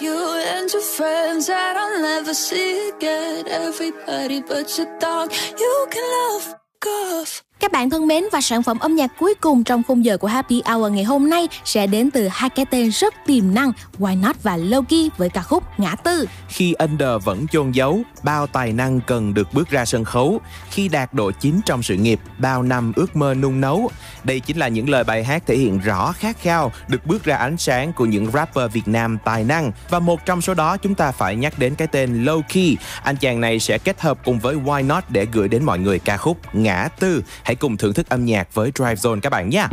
[0.00, 3.48] You and your friends that I'll never see again.
[3.48, 7.42] Everybody but your dog, you can love off.
[7.60, 10.28] Các bạn thân mến và sản phẩm âm nhạc cuối cùng trong khung giờ của
[10.28, 14.20] Happy Hour ngày hôm nay sẽ đến từ hai cái tên rất tiềm năng Why
[14.20, 16.26] Not và Loki với ca khúc Ngã Tư.
[16.48, 20.40] Khi Under vẫn chôn giấu, bao tài năng cần được bước ra sân khấu.
[20.70, 23.90] Khi đạt độ chín trong sự nghiệp, bao năm ước mơ nung nấu.
[24.24, 27.36] Đây chính là những lời bài hát thể hiện rõ khát khao được bước ra
[27.36, 29.72] ánh sáng của những rapper Việt Nam tài năng.
[29.90, 32.76] Và một trong số đó chúng ta phải nhắc đến cái tên Loki.
[33.02, 35.98] Anh chàng này sẽ kết hợp cùng với Why Not để gửi đến mọi người
[35.98, 37.22] ca khúc Ngã Tư.
[37.50, 39.66] Hãy cùng thưởng thức âm nhạc với Drive Zone các bạn nhé.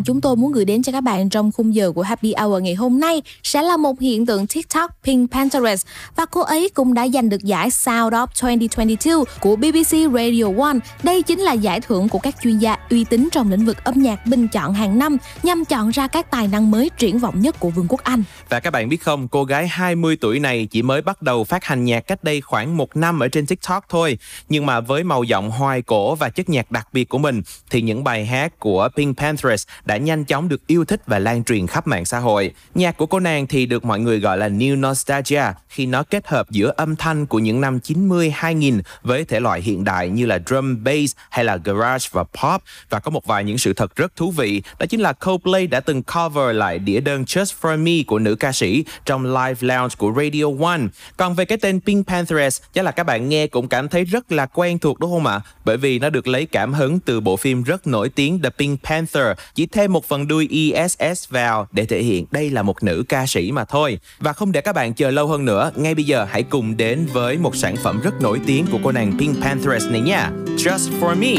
[0.00, 2.62] Mà chúng tôi muốn gửi đến cho các bạn trong khung giờ của Happy Hour
[2.62, 5.86] ngày hôm nay sẽ là một hiện tượng TikTok Pink Pinterest
[6.30, 10.78] cô ấy cũng đã giành được giải Sound of 2022 của BBC Radio One.
[11.02, 14.02] Đây chính là giải thưởng của các chuyên gia uy tín trong lĩnh vực âm
[14.02, 17.60] nhạc bình chọn hàng năm nhằm chọn ra các tài năng mới triển vọng nhất
[17.60, 18.22] của Vương quốc Anh.
[18.48, 21.64] Và các bạn biết không, cô gái 20 tuổi này chỉ mới bắt đầu phát
[21.64, 24.18] hành nhạc cách đây khoảng một năm ở trên TikTok thôi.
[24.48, 27.82] Nhưng mà với màu giọng hoài cổ và chất nhạc đặc biệt của mình thì
[27.82, 31.66] những bài hát của Pink Panthers đã nhanh chóng được yêu thích và lan truyền
[31.66, 32.50] khắp mạng xã hội.
[32.74, 36.19] Nhạc của cô nàng thì được mọi người gọi là New Nostalgia khi nó kết
[36.20, 40.26] kết hợp giữa âm thanh của những năm 90-2000 với thể loại hiện đại như
[40.26, 42.62] là drum, bass hay là garage và pop.
[42.90, 45.80] Và có một vài những sự thật rất thú vị, đó chính là Coldplay đã
[45.80, 49.94] từng cover lại đĩa đơn Just For Me của nữ ca sĩ trong live lounge
[49.98, 50.80] của Radio One.
[51.16, 54.32] Còn về cái tên Pink Panthers, chắc là các bạn nghe cũng cảm thấy rất
[54.32, 55.40] là quen thuộc đúng không ạ?
[55.64, 58.82] Bởi vì nó được lấy cảm hứng từ bộ phim rất nổi tiếng The Pink
[58.84, 63.04] Panther, chỉ thêm một phần đuôi ESS vào để thể hiện đây là một nữ
[63.08, 63.98] ca sĩ mà thôi.
[64.18, 66.76] Và không để các bạn chờ lâu hơn nữa, ngay bây giờ giờ hãy cùng
[66.76, 70.30] đến với một sản phẩm rất nổi tiếng của cô nàng Pink Panthers này nha.
[70.56, 71.34] Just For Me.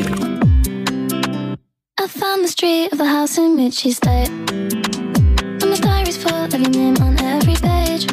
[2.01, 4.29] I found the street of a house in which she stayed.
[5.61, 8.07] And my diary's full of your name on every page.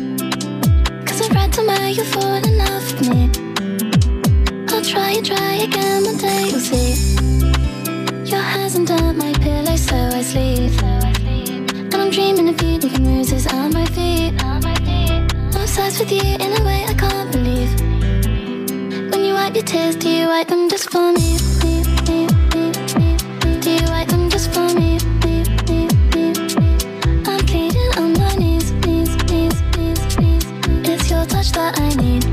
[1.06, 3.30] Cause I read somewhere you fall in love me.
[4.68, 6.94] I'll try and try again, one day you'll see.
[8.24, 10.82] Your hair's under my pillow, so I sleep.
[10.82, 14.42] And I'm dreaming of you leaving roses on my feet.
[14.42, 14.78] On I'm
[15.68, 17.70] obsessed with you in a way I can't believe.
[19.10, 21.36] When you wipe your tears, do you wipe them just for me?
[23.60, 24.98] Do you wipe them just for me?
[27.28, 28.72] I'm pleading on my knees.
[30.90, 32.24] It's your touch that I need,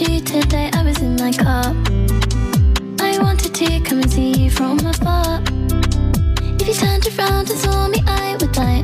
[0.00, 1.74] you today, I was in my car.
[3.00, 5.42] I wanted to come and see you from afar.
[6.68, 8.82] If you turned around and saw me, I would die.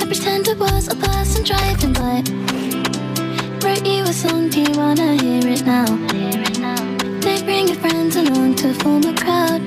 [0.00, 2.24] I pretend I was a person driving by.
[3.60, 5.84] Wrote you a song, do you wanna hear it now?
[7.20, 9.60] They bring your friends along to form a crowd.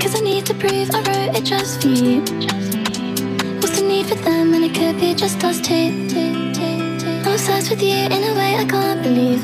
[0.00, 2.20] Cause I need to prove I wrote it just for you.
[3.58, 5.74] What's the need for them when it could be just us two?
[5.74, 9.42] I'm obsessed with you in a way I can't believe.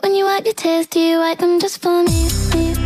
[0.00, 2.85] When you wipe your tears, do you wipe them just for me?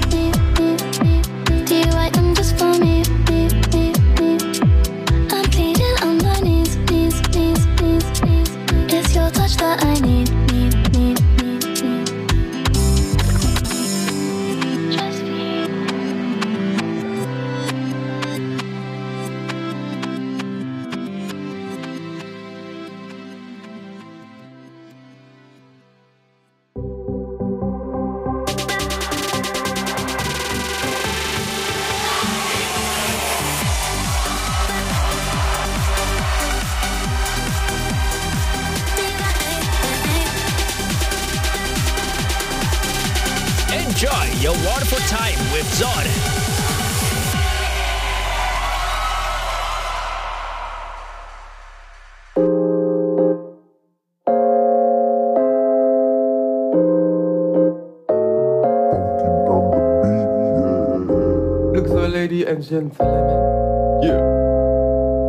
[62.72, 64.02] And gentlemen.
[64.02, 64.20] Yeah.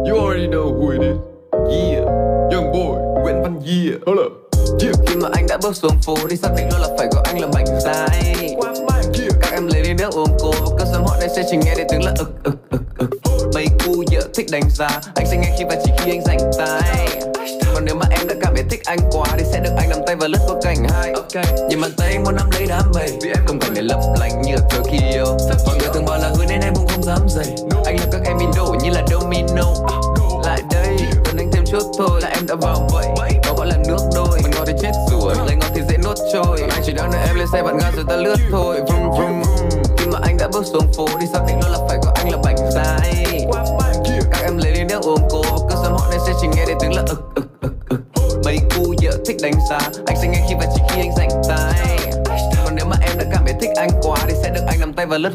[0.05, 1.17] You already know who it is.
[1.69, 2.05] Yeah.
[2.51, 3.99] Young boy, Nguyễn Văn Yeah.
[4.05, 4.31] Hold up.
[4.81, 4.93] Yeah.
[5.07, 7.41] Khi mà anh đã bước xuống phố thì xác định luôn là phải gọi anh
[7.41, 8.55] là bánh dài
[9.41, 11.75] Các em lấy ly nước ôm cô và cơn sớm họ đây sẽ chỉ nghe
[11.77, 13.09] đến tiếng là ực ực ực ực
[13.53, 16.51] Mấy cu giờ thích đánh giá Anh sẽ nghe khi và chỉ khi anh rảnh
[16.57, 17.09] tay
[17.73, 19.99] Còn nếu mà em đã cảm thấy thích anh quá Thì sẽ được anh nắm
[20.07, 21.61] tay và lướt qua cảnh hai Nhìn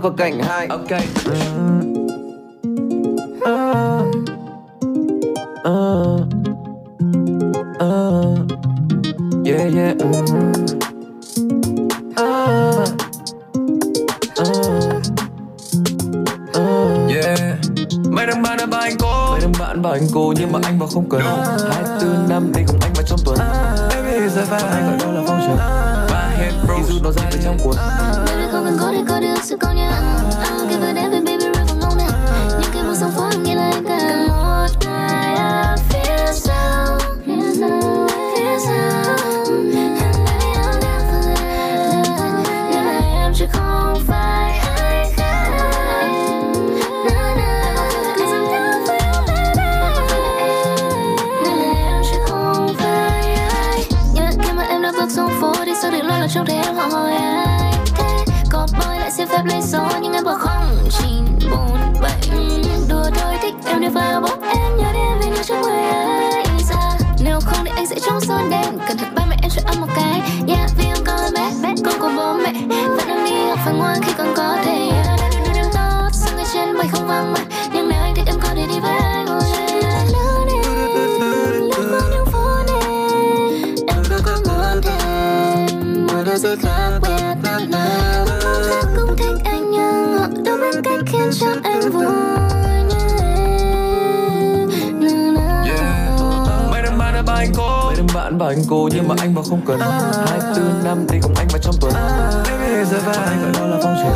[0.01, 1.96] và qua cạnh hai Ok.
[59.37, 61.96] Phép lấy số Nhưng em bỏ không chín bốn
[86.43, 87.49] điều gì khác biệt
[88.41, 92.05] Không khác cũng thích anh nhưng họ đâu biết cách khiến cho anh vui
[96.71, 99.43] Mấy bạn đã anh cô Mấy đứa bạn bảo anh cô nhưng mà anh mà
[99.49, 99.81] không cần
[100.27, 101.93] Hai tư năm đi cùng anh vào trong tuần
[102.45, 104.13] Baby biết rơi vào anh gọi đó là phong trần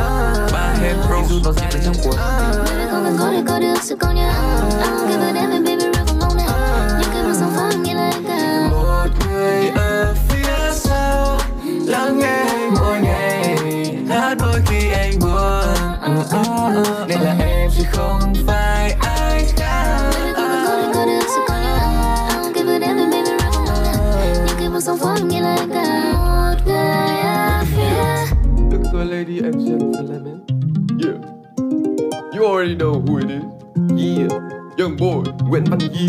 [0.53, 2.15] Ba hết bro dù nó ra từ trong cuộc
[2.65, 5.51] Baby không cần có để có được sự công nhận I don't give a damn
[5.51, 6.47] if baby rap vào mong này
[6.99, 9.70] Những cái mà sóng phố em nghĩ là anh cả Một người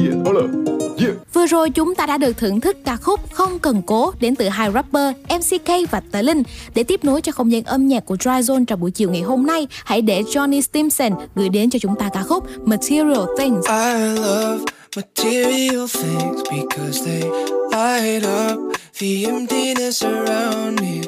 [0.00, 0.50] Yeah Hold up
[0.98, 4.36] Yeah Vừa rồi chúng ta đã được thưởng thức ca khúc Không cần cố đến
[4.36, 6.42] từ hai rapper MCK và Tờ Linh.
[6.74, 9.22] Để tiếp nối cho không gian âm nhạc của Dry Zone trong buổi chiều ngày
[9.22, 13.66] hôm nay, hãy để Johnny Stimson gửi đến cho chúng ta ca khúc Material Things.
[13.66, 14.64] I love
[14.96, 17.22] material things because they
[17.70, 18.58] light up
[19.00, 21.00] the emptiness around me.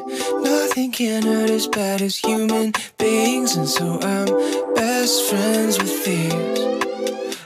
[0.42, 4.26] Nothing can hurt as bad as human beings, and so I'm
[4.74, 6.64] best friends with these.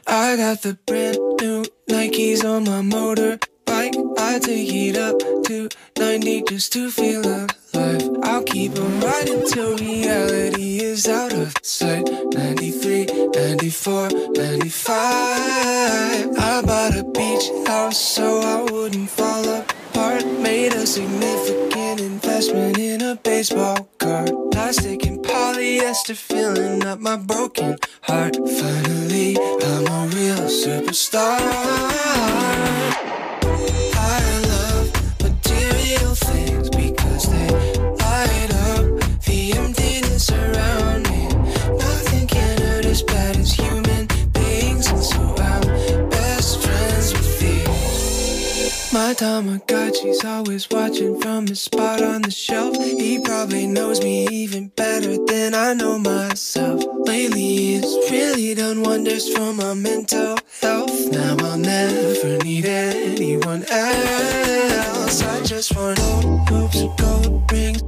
[0.07, 1.28] I got the brand
[1.89, 3.97] Nikes on my motorbike.
[4.19, 5.69] I take it up to
[5.99, 7.49] 90 just to feel alive.
[8.23, 12.07] I'll keep on riding till reality is out of sight.
[12.35, 14.99] 93, 94, 95.
[16.37, 19.78] I bought a beach house so I wouldn't fall apart.
[19.95, 24.31] Heart made a significant investment in a baseball card.
[24.53, 28.37] Plastic and polyester filling up my broken heart.
[28.37, 31.39] Finally, I'm a real superstar.
[33.95, 34.21] I
[34.53, 37.49] love material things because they
[38.05, 38.85] light up
[39.25, 41.29] the emptiness around me.
[41.77, 43.88] Nothing can hurt as bad as human
[48.99, 52.77] My Tamagotchi's always watching from his spot on the shelf.
[52.83, 56.83] He probably knows me even better than I know myself.
[57.07, 61.13] Lately, he's really done wonders for my mental health.
[61.13, 65.23] Now I'll never need anyone else.
[65.23, 67.83] I just want old hoops, gold rings,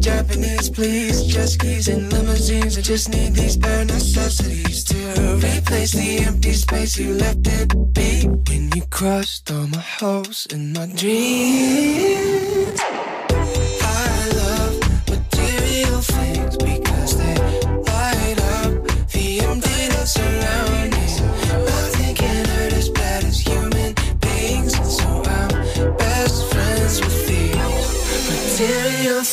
[0.00, 1.24] Japanese, please.
[1.24, 2.78] Jet skis and limousines.
[2.78, 4.96] I just need these bare necessities to
[5.36, 10.72] replace the empty space you left in me when you crushed all my hopes and
[10.72, 12.80] my dreams.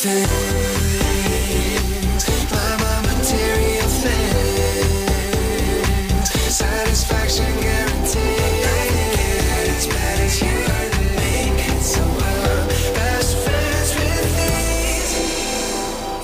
[0.04, 0.61] Material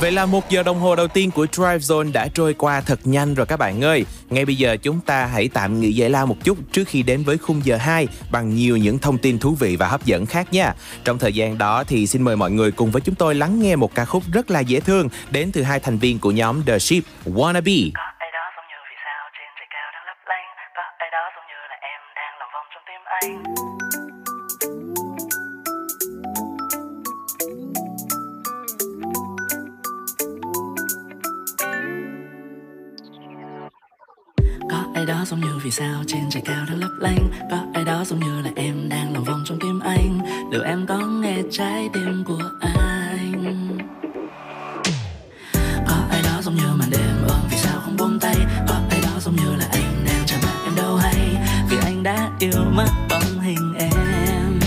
[0.01, 3.01] Vậy là một giờ đồng hồ đầu tiên của Drive Zone đã trôi qua thật
[3.05, 4.05] nhanh rồi các bạn ơi.
[4.31, 7.23] Ngay bây giờ chúng ta hãy tạm nghỉ giải lao một chút trước khi đến
[7.23, 10.53] với khung giờ 2 bằng nhiều những thông tin thú vị và hấp dẫn khác
[10.53, 10.75] nha.
[11.05, 13.77] Trong thời gian đó thì xin mời mọi người cùng với chúng tôi lắng nghe
[13.77, 16.79] một ca khúc rất là dễ thương đến từ hai thành viên của nhóm The
[16.79, 17.91] Ship Wannabe.
[35.31, 37.31] Giống như vì sao trên trời cao đang lấp lánh.
[37.51, 40.19] Có ai đó giống như là em đang lòng vòng trong tim anh.
[40.53, 43.79] Liệu em có nghe trái tim của anh?
[45.89, 48.37] Có ai đó giống như màn đêm ôm vì sao không buông tay?
[48.69, 51.37] Có ai đó giống như là anh đang chờ đợi em đâu hay?
[51.71, 54.61] Vì anh đã yêu mất bóng hình em.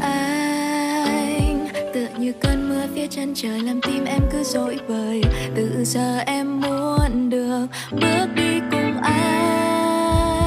[0.00, 4.01] Anh, tựa như cơn mưa phía chân trời làm tim
[4.44, 5.22] cứ bời.
[5.56, 10.42] Từ giờ em muốn được bước đi cùng anh.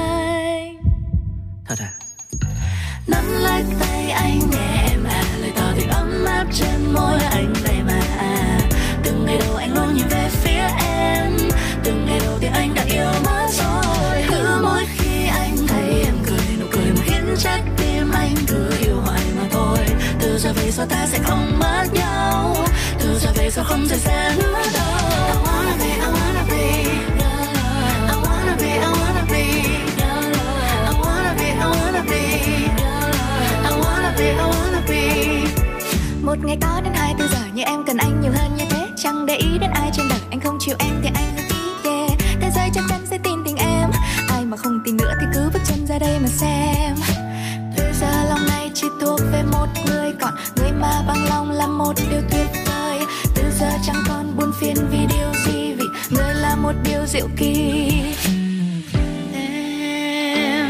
[1.65, 1.91] Thật à?
[3.07, 7.53] Nắm lấy tay anh nhẹ em à lời tỏ tình ấm áp trên môi anh
[7.63, 8.01] đây mà.
[8.17, 8.59] À
[9.03, 11.37] từng ngày đầu anh luôn nhìn về phía em.
[11.83, 14.23] Từng ngày đầu tiên anh đã yêu mất rồi.
[14.29, 18.69] Cứ mỗi khi anh thấy em cười nụ cười mà khiến trái tim anh cứ
[18.79, 19.79] yêu hoài mà thôi.
[20.19, 22.64] Từ giờ về sau ta sẽ không mất nhau
[23.15, 24.83] từ giờ về sau không thể xa nữa đâu?
[25.27, 26.63] I wanna be, I wanna be
[28.07, 29.67] I wanna be, I wanna be I
[30.01, 30.25] wanna be,
[30.83, 32.21] I wanna be
[33.63, 35.03] I wanna be, I wanna be.
[36.21, 38.87] Một ngày có đến 24 giờ như em cần anh nhiều hơn như thế.
[38.97, 41.89] Chẳng để ý đến ai trên đời anh không chịu em thì anh không biết
[41.89, 42.11] yeah.
[42.41, 43.89] thế giới chắc chắn sẽ tin tình em.
[44.29, 46.95] Ai mà không tin nữa thì cứ bước chân ra đây mà xem.
[47.77, 50.33] Từ giờ lòng này chỉ thuộc về một người còn.
[50.55, 52.64] Người mà bằng lòng là một điều tuyệt vời
[53.83, 57.91] chẳng còn buồn phiền vì điều gì, vì người là một điều diệu kỳ.
[59.33, 60.69] Em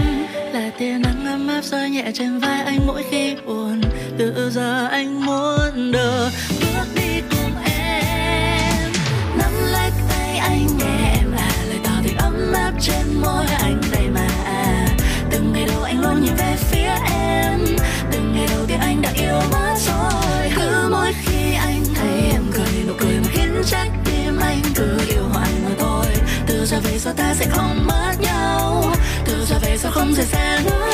[0.53, 3.81] là tia nắng ấm áp rơi nhẹ trên vai anh mỗi khi buồn
[4.17, 6.29] từ giờ anh muốn được
[6.59, 8.91] bước đi cùng em,
[9.37, 13.81] nắm lấy tay anh nhẹ, em là lời tỏ tình ấm áp trên môi anh
[13.91, 14.27] đây mà.
[14.45, 14.87] À
[15.31, 17.59] từng ngày đầu anh luôn nhìn về phía em,
[18.11, 20.51] từng ngày đầu tiên anh đã yêu mất rồi.
[20.55, 21.44] Cứ mỗi khi
[23.63, 26.05] trái tim anh cứ yêu hoài mà thôi.
[26.47, 28.83] Từ giờ về sau ta sẽ không mất nhau.
[29.25, 30.84] Từ giờ về sau không rời xa nữa.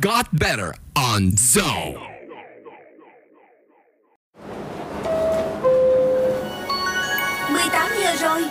[0.00, 2.08] Got better on Zone.
[8.00, 8.42] giờ rồi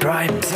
[0.00, 0.53] Drive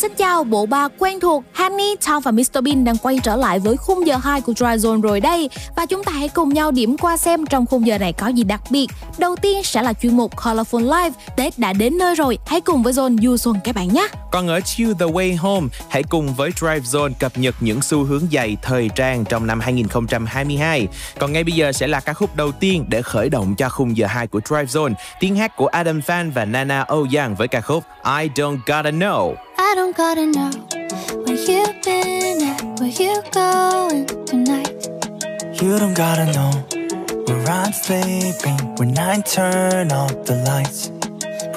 [0.00, 3.58] Xin chào bộ ba quen thuộc Honey, Tom và Mr Bean đang quay trở lại
[3.58, 5.50] với khung giờ 2 của Dry Zone rồi đây.
[5.76, 8.44] Và chúng ta hãy cùng nhau điểm qua xem trong khung giờ này có gì
[8.44, 8.86] đặc biệt.
[9.18, 12.82] Đầu tiên sẽ là chuyên mục Colorful Live Tết đã đến nơi rồi, hãy cùng
[12.82, 16.34] với Zone du xuân các bạn nhé Còn ở Chill the Way Home, hãy cùng
[16.34, 20.88] với Drive Zone cập nhật những xu hướng giày thời trang trong năm 2022.
[21.18, 23.96] Còn ngay bây giờ sẽ là ca khúc đầu tiên để khởi động cho khung
[23.96, 27.60] giờ 2 của Drive Zone, tiếng hát của Adam Phan và Nana Ouyang với ca
[27.60, 29.34] khúc I Don't Gotta Know.
[29.58, 30.50] I don't gotta know
[31.26, 34.70] where you've been at, where you going tonight.
[35.62, 36.69] You don't gotta know
[37.30, 40.90] where I'm sleeping when I turn off the lights.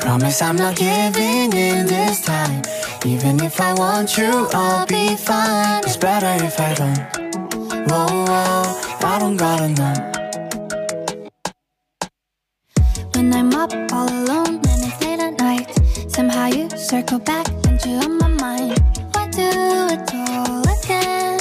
[0.02, 2.62] Promise I'm not giving in this time.
[3.06, 5.84] Even if I want you, I'll be fine.
[5.84, 7.00] It's better if I don't.
[7.90, 9.96] Whoa, whoa, I don't gotta know.
[13.16, 15.68] When I'm up all alone and it's late at night,
[16.12, 18.80] somehow you circle back and you're on my mind.
[19.14, 19.50] Why do
[19.96, 21.40] it all again?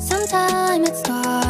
[0.00, 1.49] Sometime it's gotta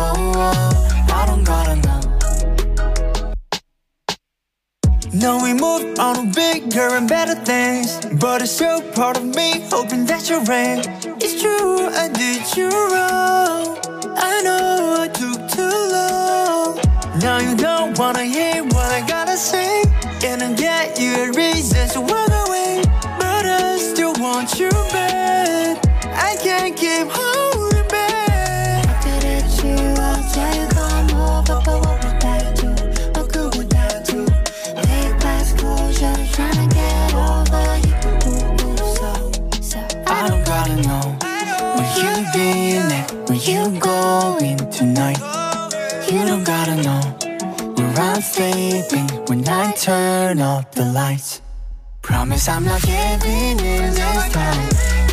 [0.00, 0.52] Now
[1.12, 1.76] I don't gotta
[5.42, 10.06] we moved on to bigger and better things But it's still part of me, hoping
[10.06, 10.80] that you're right
[11.20, 13.78] It's true, I did you wrong.
[14.16, 16.80] I know I took too long.
[17.20, 19.82] Now you don't wanna hear what I gotta say.
[20.24, 22.82] And I get you a reason to walk away
[23.18, 25.76] But I still want you back.
[26.28, 27.69] I can't keep holding
[43.46, 45.18] you going tonight?
[46.10, 47.00] You don't gotta know
[47.74, 51.40] where I'm sleeping when I turn off the lights.
[52.02, 54.68] Promise I'm not giving in this time.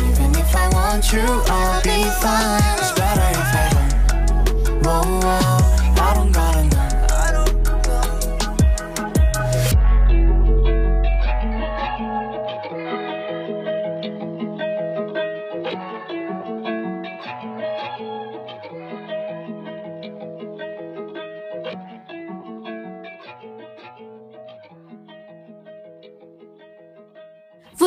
[0.08, 2.78] Even if I want you, I'll be fine.
[2.78, 4.84] It's better if I don't.
[4.84, 6.57] Whoa, whoa, I don't gotta.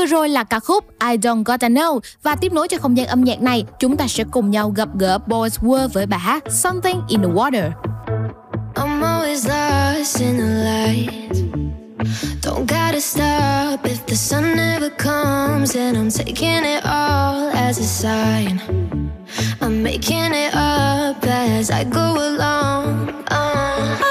[0.01, 3.07] Vừa rồi là ca khúc I Don't Gotta Know và tiếp nối cho không gian
[3.07, 6.43] âm nhạc này, chúng ta sẽ cùng nhau gặp gỡ Boys World với bài hát
[6.49, 7.71] Something in the Water.
[8.75, 11.31] I'm always lost in the light.
[12.43, 17.85] Don't gotta stop if the sun never comes and I'm taking it all as a
[17.85, 18.57] sign.
[19.59, 23.07] I'm making it up as I go along.
[23.31, 24.10] Oh.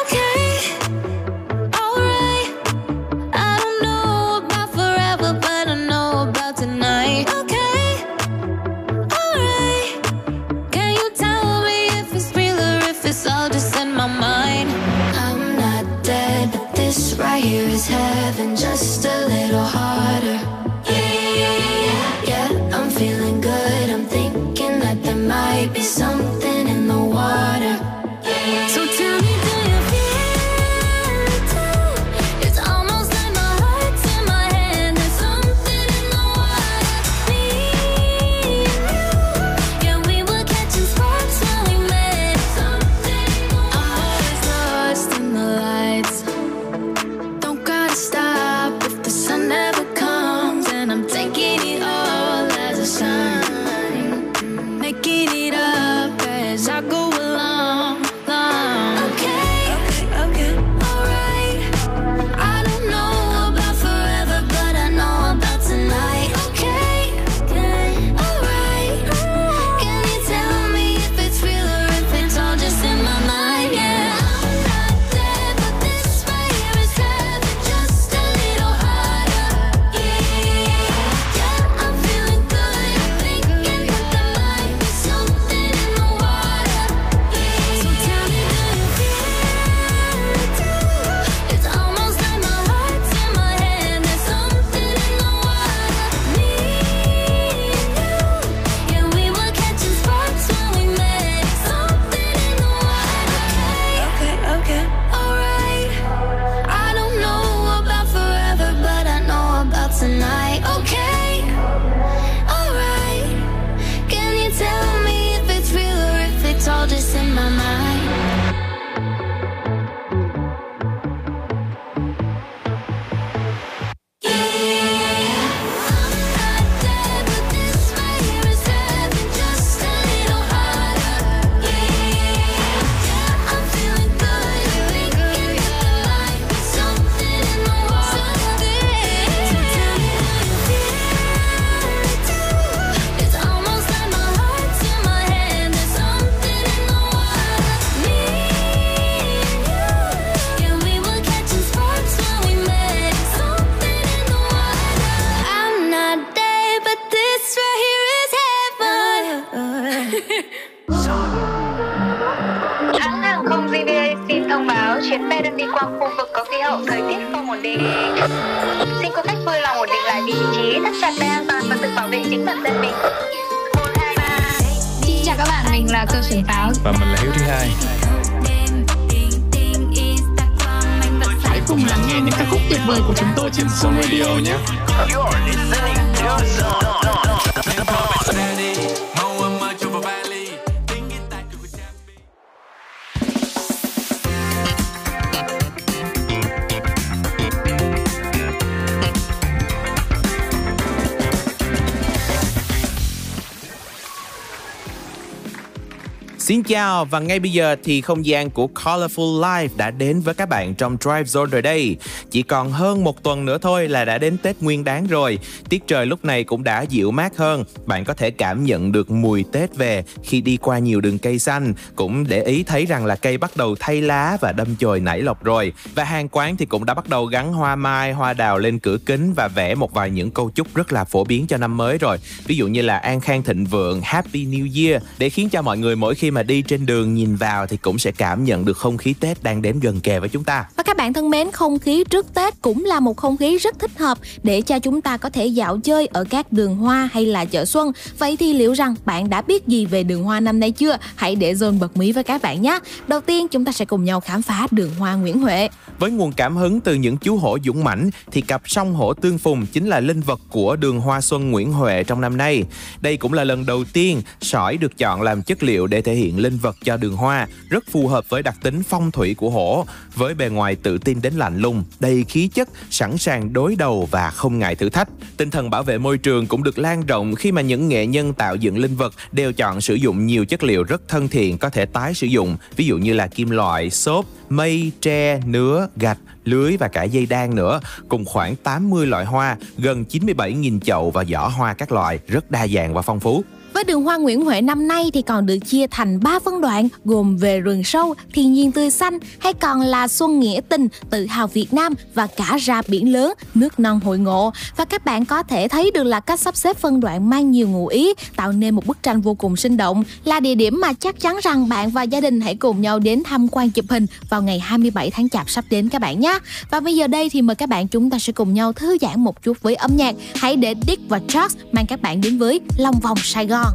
[206.71, 210.49] Chào, và ngay bây giờ thì không gian của Colorful Life đã đến với các
[210.49, 211.97] bạn trong Drive Zone rồi đây.
[212.31, 215.39] Chỉ còn hơn một tuần nữa thôi là đã đến Tết Nguyên Đán rồi.
[215.68, 217.64] Tiết trời lúc này cũng đã dịu mát hơn.
[217.87, 221.39] Bạn có thể cảm nhận được mùi Tết về khi đi qua nhiều đường cây
[221.39, 221.74] xanh.
[221.97, 225.22] Cũng để ý thấy rằng là cây bắt đầu thay lá và đâm chồi nảy
[225.22, 225.72] lộc rồi.
[225.95, 228.97] Và hàng quán thì cũng đã bắt đầu gắn hoa mai, hoa đào lên cửa
[229.07, 231.99] kính và vẽ một vài những câu chúc rất là phổ biến cho năm mới
[231.99, 232.18] rồi.
[232.47, 235.78] Ví dụ như là an khang thịnh vượng, Happy New Year để khiến cho mọi
[235.78, 238.76] người mỗi khi mà đi trên đường nhìn vào thì cũng sẽ cảm nhận được
[238.76, 240.64] không khí Tết đang đến gần kề với chúng ta.
[240.76, 243.78] Và các bạn thân mến, không khí trước Tết cũng là một không khí rất
[243.78, 247.26] thích hợp để cho chúng ta có thể dạo chơi ở các đường hoa hay
[247.26, 247.93] là chợ xuân.
[248.18, 250.97] Vậy thì liệu rằng bạn đã biết gì về đường hoa năm nay chưa?
[251.16, 252.79] Hãy để Zone bật mí với các bạn nhé.
[253.07, 255.68] Đầu tiên chúng ta sẽ cùng nhau khám phá đường hoa Nguyễn Huệ.
[255.99, 259.39] Với nguồn cảm hứng từ những chú hổ dũng mãnh thì cặp song hổ tương
[259.39, 262.64] phùng chính là linh vật của đường hoa xuân Nguyễn Huệ trong năm nay.
[263.01, 266.39] Đây cũng là lần đầu tiên sỏi được chọn làm chất liệu để thể hiện
[266.39, 269.87] linh vật cho đường hoa, rất phù hợp với đặc tính phong thủy của hổ.
[270.14, 274.09] Với bề ngoài tự tin đến lạnh lùng, đầy khí chất, sẵn sàng đối đầu
[274.11, 275.09] và không ngại thử thách.
[275.36, 278.32] Tinh thần bảo vệ môi trường cũng được lan rộng khi mà những nghệ nhân
[278.32, 281.70] tạo dựng linh vật đều chọn sử dụng nhiều chất liệu rất thân thiện có
[281.70, 286.19] thể tái sử dụng, ví dụ như là kim loại, xốp, mây, tre, nứa, gạch,
[286.45, 291.24] lưới và cả dây đan nữa, cùng khoảng 80 loại hoa, gần 97.000 chậu và
[291.24, 293.45] giỏ hoa các loại, rất đa dạng và phong phú.
[293.74, 296.88] Với đường hoa Nguyễn Huệ năm nay thì còn được chia thành 3 phân đoạn
[297.05, 301.26] gồm về rừng sâu, thiên nhiên tươi xanh hay còn là xuân nghĩa tình, tự
[301.26, 304.52] hào Việt Nam và cả ra biển lớn, nước non hội ngộ.
[304.76, 307.68] Và các bạn có thể thấy được là cách sắp xếp phân đoạn mang nhiều
[307.68, 310.92] ngụ ý, tạo nên một bức tranh vô cùng sinh động, là địa điểm mà
[310.92, 314.06] chắc chắn rằng bạn và gia đình hãy cùng nhau đến tham quan chụp hình
[314.30, 316.38] vào ngày 27 tháng Chạp sắp đến các bạn nhé.
[316.70, 319.20] Và bây giờ đây thì mời các bạn chúng ta sẽ cùng nhau thư giãn
[319.20, 320.14] một chút với âm nhạc.
[320.34, 323.69] Hãy để Dick và Charles mang các bạn đến với Long vòng Sài Gòn.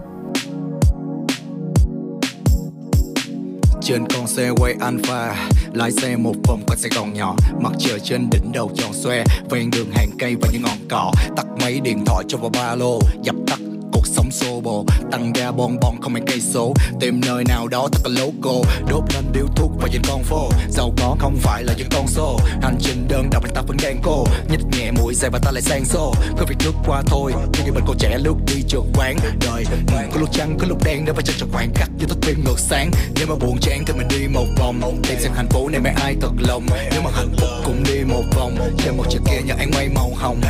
[3.86, 5.50] Trên con xe quay alpha.
[5.74, 9.24] Lái xe một vòng quanh sài gòn nhỏ, mặt trời trên đỉnh đầu tròn xoe,
[9.50, 11.12] ven đường hàng cây và những ngọn cỏ.
[11.38, 13.60] Tắt máy điện thoại cho vào ba lô, dập tắt
[13.96, 14.86] cuộc sống xô bồ.
[15.12, 16.74] Tăng ga bon bon, không mấy cây số.
[17.00, 20.50] Tìm nơi nào đó thật là loco đốt lên điếu thuốc và trên con phố
[20.70, 22.40] giàu có không phải là những con số.
[22.62, 24.26] Hành trình đơn độc ta vẫn đang cô.
[24.50, 26.14] Nhích nhẹ mũi dài và ta lại sang xô.
[26.38, 27.34] Cứ việc lướt qua thôi,
[27.66, 29.66] như mình còn trẻ lúc đi chợ quán đời.
[29.72, 29.78] Ừ,
[30.14, 32.44] có lúc trắng có lúc đen để phải chân trong khoảng cách như thức phim
[32.46, 32.92] ngược sáng.
[33.16, 35.02] Nếu mà buồn chán thì mình đi một vòng.
[35.10, 36.66] Tìm xem thành phố này mấy ai thật lòng.
[36.92, 38.58] Nếu mà hạnh phúc cũng đi một vòng.
[38.78, 40.42] Trên một chiếc kia nhà anh quay màu hồng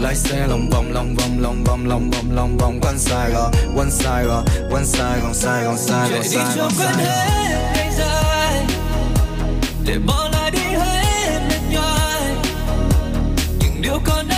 [0.00, 3.52] lái xe lòng vòng lòng vòng lòng vòng lòng vòng lòng vòng quanh Sài Gòn
[3.76, 7.04] quanh Sài Gòn quanh Sài Gòn Sài Gòn Sài Gòn Sài Gòn Sài
[7.98, 8.66] Gòn
[9.86, 12.22] để bỏ lại đi hết mệt nhoài
[13.60, 14.28] những điều còn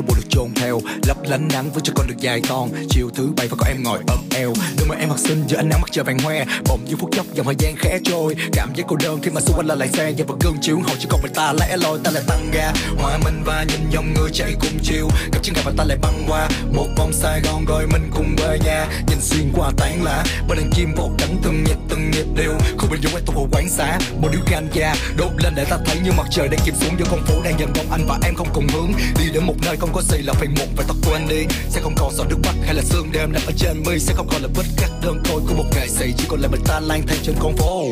[0.00, 0.80] đôi bộ được chôn theo.
[1.06, 3.82] Lấp lánh nắng với cho con được dài con chiều thứ bảy và có em
[3.82, 4.52] ngồi ôm eo.
[4.78, 6.44] Đôi mà em học sinh giữa ánh nắng mặt trời vàng hoe.
[6.68, 8.36] Bỗng như phút chốc dòng thời gian khẽ trôi.
[8.52, 10.96] Cảm giác cô đơn khi mà xung quanh là lại xe và gương chiếu hậu.
[10.98, 12.72] Chỉ còn mình ta lẽ loi, ta lại tăng ga.
[12.98, 15.08] Hòa mình và nhìn dòng người chạy cùng chiều.
[15.32, 16.48] Gặp chân gặp và ta lại băng qua.
[16.72, 18.86] Một vòng Sài Gòn rồi mình cùng về nhà.
[19.08, 22.52] Nhìn xuyên qua tán lá, bên đàn chim vỗ cánh từng nhịp từng nhịp đều.
[22.78, 25.78] Không bình dung em tu hồ quán xá, một điếu ganja đốt lên để ta
[25.86, 26.94] thấy như mặt trời đang chìm xuống.
[26.98, 28.92] Giữa con phố đang dần đông anh và em không cùng hướng.
[29.18, 31.46] Đi đến một nơi không có gì là phải muộn và tóc quên đi.
[31.68, 33.98] Sẽ không còn giọt nước mắt hay là sương đêm nằm ở trên mi.
[33.98, 36.48] Sẽ không còn là vết cắt đơn côi của một ngày sĩ, chỉ còn là
[36.48, 37.84] mình ta lang thang trên con phố.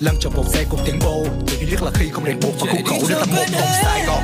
[0.00, 2.54] Lăn trong vòng xe cùng tiếng bô tự nhiên nhất là khi không đèn buộc
[2.60, 4.22] và khúc khổ để ta một vòng Sài Gòn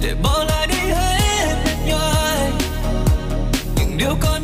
[0.00, 1.56] để bỏ lại đi hết
[1.88, 2.50] mệt
[3.76, 4.35] những điều con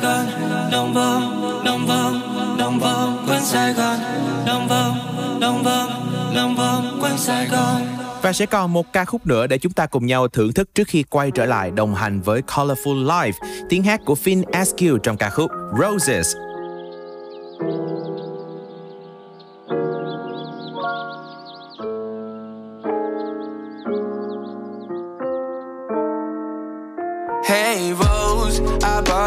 [0.00, 0.26] Sài Gòn
[0.72, 2.20] Đông vòng đông vòng
[2.58, 3.98] đông vòng quanh Sài Gòn
[4.46, 4.98] Đông vòng
[5.40, 5.90] đông vòng
[6.34, 7.82] đông vòng quanh Sài Gòn
[8.22, 10.88] Và sẽ còn một ca khúc nữa để chúng ta cùng nhau thưởng thức trước
[10.88, 13.32] khi quay trở lại đồng hành với Colorful Life,
[13.68, 15.50] tiếng hát của Finn Askew trong ca khúc
[15.80, 16.36] Roses.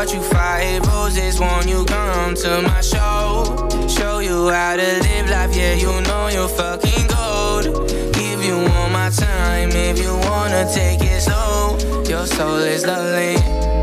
[0.01, 1.39] Bought you five roses.
[1.39, 3.67] Won't you come to my show?
[3.87, 5.55] Show you how to live life.
[5.55, 7.65] Yeah, you know you're fucking gold.
[8.11, 11.77] Give you all my time if you wanna take it slow.
[12.09, 13.35] Your soul is lovely.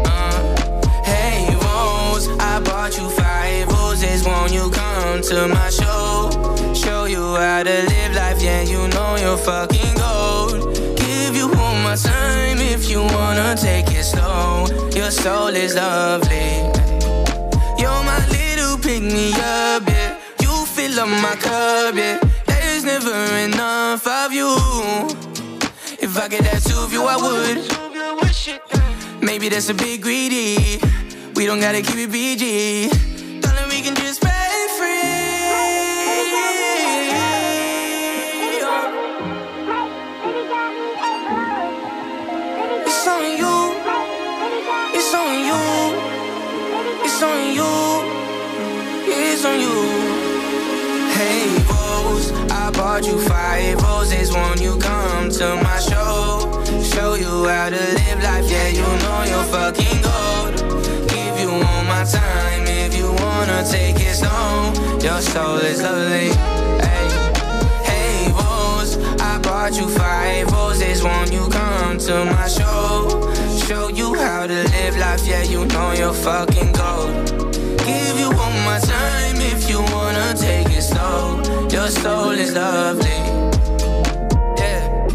[0.07, 1.03] Uh.
[1.05, 1.55] Hey
[2.41, 4.25] I bought you five roses.
[4.27, 6.31] Won't you come to my show?
[6.75, 8.43] Show you how to live life.
[8.43, 10.75] Yeah, you know you're fucking gold.
[10.97, 12.38] Give you all my time
[12.79, 14.67] if you wanna take it slow.
[14.95, 16.51] Your soul is lovely.
[17.81, 20.17] You're my little pick me up, yeah.
[20.43, 22.19] You fill up my cup, yeah.
[22.47, 23.19] There's never
[23.49, 24.51] enough of you.
[26.01, 27.59] If I could have two of you, I would.
[29.23, 30.81] Maybe that's a bit greedy.
[31.35, 33.41] We don't gotta keep it PG.
[33.41, 34.21] Darling, we can just
[47.21, 47.75] It's on you.
[49.13, 49.75] It's on you.
[51.19, 54.33] Hey, Rose, I bought you five roses.
[54.33, 56.63] Won't you come to my show?
[56.81, 58.49] Show you how to live life.
[58.49, 61.11] Yeah, you know you're fucking gold.
[61.11, 64.73] Give you all my time if you wanna take it slow.
[65.03, 66.31] Your soul is lovely.
[66.79, 68.31] Hey,
[69.43, 71.03] bought you five roses.
[71.03, 73.38] Won't you come to my show?
[73.69, 75.27] Show you how to live life.
[75.27, 77.13] Yeah, you know you're fucking gold.
[77.85, 81.43] Give you all my time if you wanna take it slow.
[81.71, 83.21] Your soul is lovely.
[84.57, 85.09] Yeah.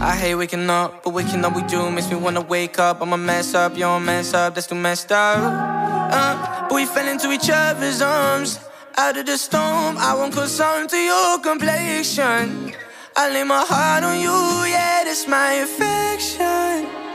[0.00, 3.02] I hate waking up, but waking up we do makes me wanna wake up.
[3.02, 5.38] I'm a mess up, you're a mess up, that's too messed up.
[5.38, 8.60] Uh, but we fell into each other's arms.
[8.96, 12.74] Out of the storm, I won't conform to your complexion.
[13.16, 14.38] I lay my heart on you,
[14.70, 17.05] yeah, that's my affection.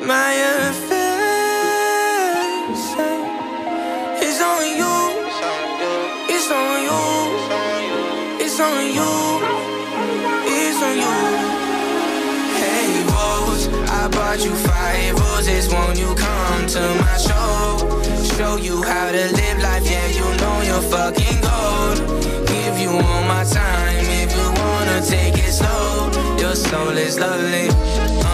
[0.00, 1.08] My affection
[4.22, 4.94] is on you.
[6.28, 7.02] It's on you.
[8.38, 9.10] It's on you.
[10.46, 11.16] It's on you.
[12.54, 15.68] Hey Rose, I bought you five roses.
[15.68, 17.78] Won't you come to my show?
[18.36, 19.84] Show you how to live life.
[19.90, 21.98] Yeah, you know you're fucking gold.
[22.46, 26.08] Give you all my time if you wanna take it slow.
[26.38, 28.27] Your soul is lovely.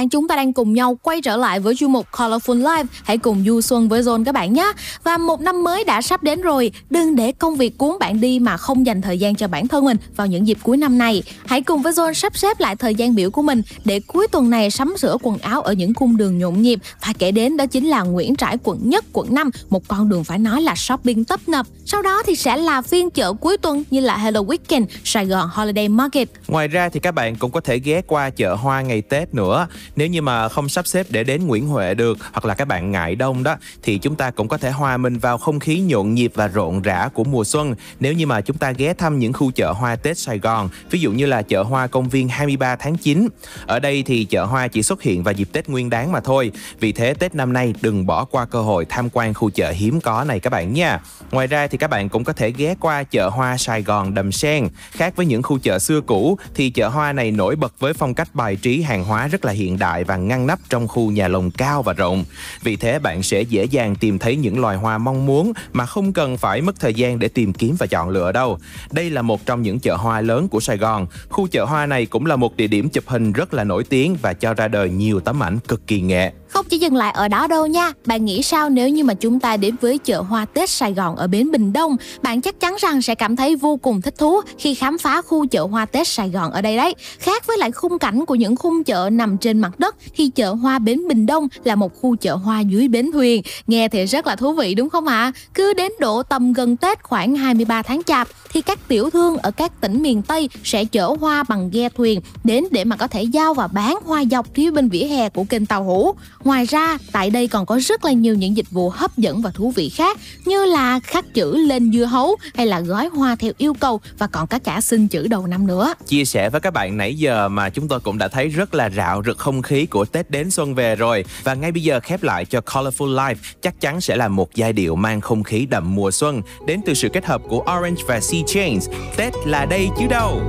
[0.00, 2.84] Bạn, chúng ta đang cùng nhau quay trở lại với chuyên mục Colorful Life.
[3.04, 4.72] Hãy cùng du xuân với Zone các bạn nhé.
[5.04, 8.38] Và một năm mới đã sắp đến rồi, đừng để công việc cuốn bạn đi
[8.38, 11.22] mà không dành thời gian cho bản thân mình vào những dịp cuối năm này.
[11.46, 14.50] Hãy cùng với Zone sắp xếp lại thời gian biểu của mình để cuối tuần
[14.50, 16.78] này sắm sửa quần áo ở những cung đường nhộn nhịp.
[17.06, 20.24] và kể đến đó chính là Nguyễn Trãi quận nhất, quận 5, một con đường
[20.24, 21.66] phải nói là shopping tấp nập.
[21.86, 25.48] Sau đó thì sẽ là phiên chợ cuối tuần như là Hello Weekend, Sài Gòn
[25.52, 29.02] Holiday Market, Ngoài ra thì các bạn cũng có thể ghé qua chợ hoa ngày
[29.02, 29.66] Tết nữa.
[29.96, 32.90] Nếu như mà không sắp xếp để đến Nguyễn Huệ được hoặc là các bạn
[32.90, 36.14] ngại đông đó thì chúng ta cũng có thể hòa mình vào không khí nhộn
[36.14, 37.74] nhịp và rộn rã của mùa xuân.
[38.00, 41.00] Nếu như mà chúng ta ghé thăm những khu chợ hoa Tết Sài Gòn, ví
[41.00, 43.28] dụ như là chợ hoa công viên 23 tháng 9.
[43.66, 46.52] Ở đây thì chợ hoa chỉ xuất hiện vào dịp Tết Nguyên đán mà thôi.
[46.80, 50.00] Vì thế Tết năm nay đừng bỏ qua cơ hội tham quan khu chợ hiếm
[50.00, 51.00] có này các bạn nha.
[51.30, 54.32] Ngoài ra thì các bạn cũng có thể ghé qua chợ hoa Sài Gòn Đầm
[54.32, 54.68] Sen.
[54.90, 58.14] Khác với những khu chợ xưa cũ thì chợ hoa này nổi bật với phong
[58.14, 61.28] cách bài trí hàng hóa rất là hiện đại và ngăn nắp trong khu nhà
[61.28, 62.24] lồng cao và rộng.
[62.62, 66.12] Vì thế bạn sẽ dễ dàng tìm thấy những loài hoa mong muốn mà không
[66.12, 68.58] cần phải mất thời gian để tìm kiếm và chọn lựa đâu.
[68.90, 71.06] Đây là một trong những chợ hoa lớn của Sài Gòn.
[71.28, 74.16] Khu chợ hoa này cũng là một địa điểm chụp hình rất là nổi tiếng
[74.22, 76.32] và cho ra đời nhiều tấm ảnh cực kỳ nghệ.
[76.50, 77.92] Không chỉ dừng lại ở đó đâu nha.
[78.06, 81.16] Bạn nghĩ sao nếu như mà chúng ta đến với chợ hoa Tết Sài Gòn
[81.16, 81.96] ở bến Bình Đông?
[82.22, 85.46] Bạn chắc chắn rằng sẽ cảm thấy vô cùng thích thú khi khám phá khu
[85.46, 86.94] chợ hoa Tết Sài Gòn ở đây đấy.
[87.18, 90.52] Khác với lại khung cảnh của những khung chợ nằm trên mặt đất, thì chợ
[90.54, 93.42] hoa bến Bình Đông là một khu chợ hoa dưới bến thuyền.
[93.66, 95.22] Nghe thì rất là thú vị, đúng không ạ?
[95.22, 95.32] À?
[95.54, 99.50] Cứ đến độ tầm gần Tết khoảng 23 tháng Chạp, thì các tiểu thương ở
[99.50, 103.22] các tỉnh miền Tây sẽ chở hoa bằng ghe thuyền đến để mà có thể
[103.22, 106.14] giao và bán hoa dọc phía bên vỉa hè của kênh Tàu Hủ.
[106.44, 109.50] Ngoài ra, tại đây còn có rất là nhiều những dịch vụ hấp dẫn và
[109.50, 113.52] thú vị khác như là khắc chữ lên dưa hấu hay là gói hoa theo
[113.58, 115.94] yêu cầu và còn có cả xin chữ đầu năm nữa.
[116.06, 118.90] Chia sẻ với các bạn nãy giờ mà chúng tôi cũng đã thấy rất là
[118.90, 122.22] rạo rực không khí của Tết đến xuân về rồi và ngay bây giờ khép
[122.22, 125.94] lại cho Colorful Life chắc chắn sẽ là một giai điệu mang không khí đậm
[125.94, 128.88] mùa xuân đến từ sự kết hợp của Orange và Sea Chains.
[129.16, 130.40] Tết là đây chứ đâu.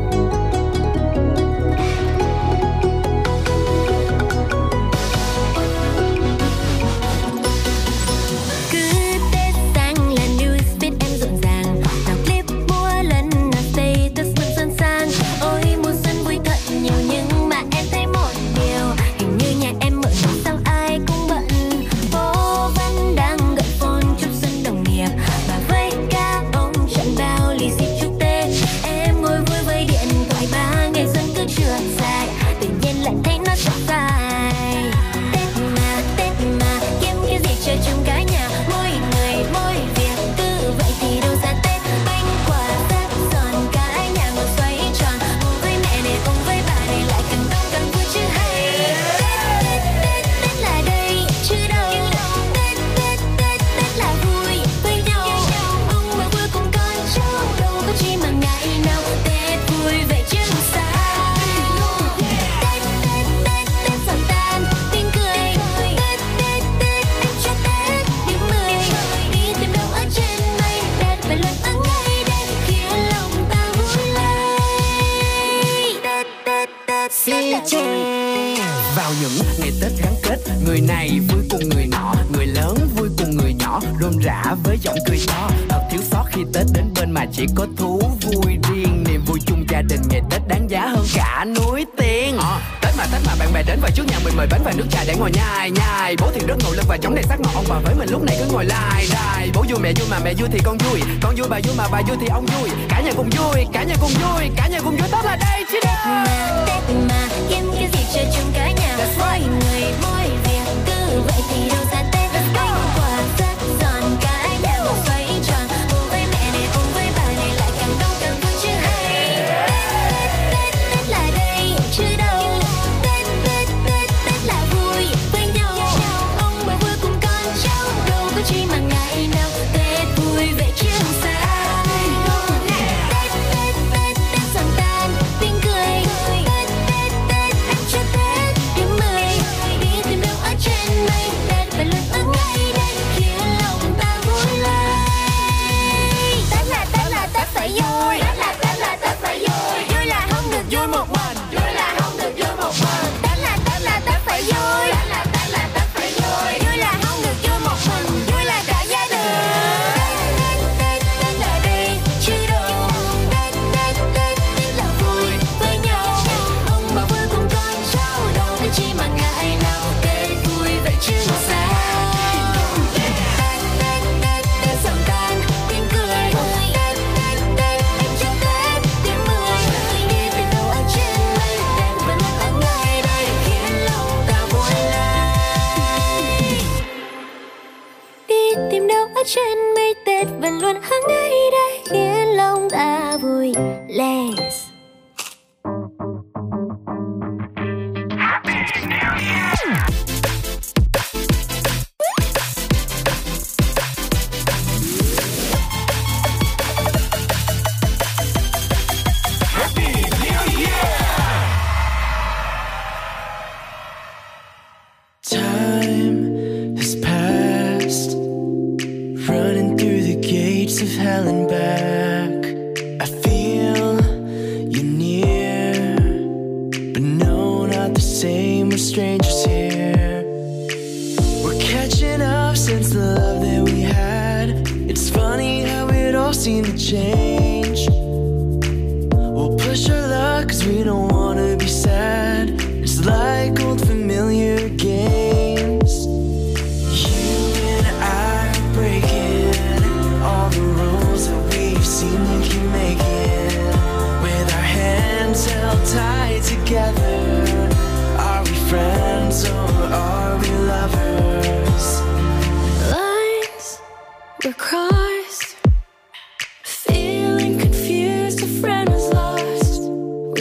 [97.83, 99.49] Với mình lúc này cứ ngồi lại đài.
[99.53, 101.01] Bố vui mẹ vui mà mẹ vui thì con vui.
[101.21, 102.69] Con vui bà vui mà bà vui thì ông vui.
[102.89, 105.09] Cả nhà cùng vui, cả nhà cùng vui Cả nhà cùng vui.
[105.11, 106.25] Tết là đây chứ đâu.
[106.65, 108.60] Tết mà kiếm cái gì cho chung cả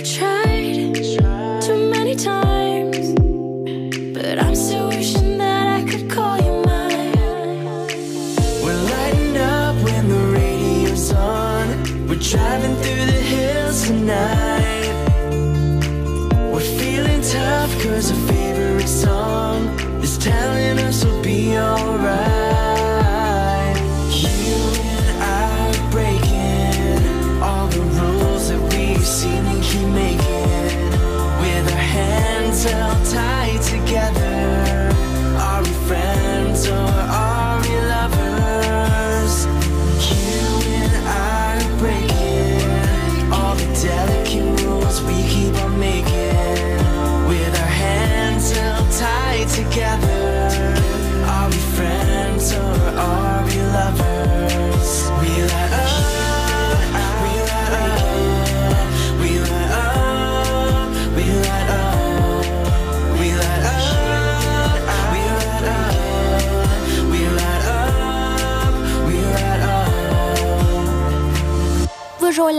[0.01, 0.30] could try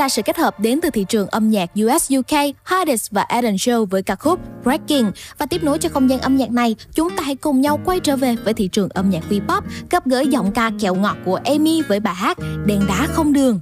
[0.01, 3.55] là sự kết hợp đến từ thị trường âm nhạc US UK, Hardest và Eden
[3.55, 5.11] Show với ca khúc Breaking.
[5.37, 7.99] Và tiếp nối cho không gian âm nhạc này, chúng ta hãy cùng nhau quay
[7.99, 11.39] trở về với thị trường âm nhạc V-pop, gặp gỡ giọng ca kẹo ngọt của
[11.45, 13.59] Amy với bài hát Đèn đá không đường.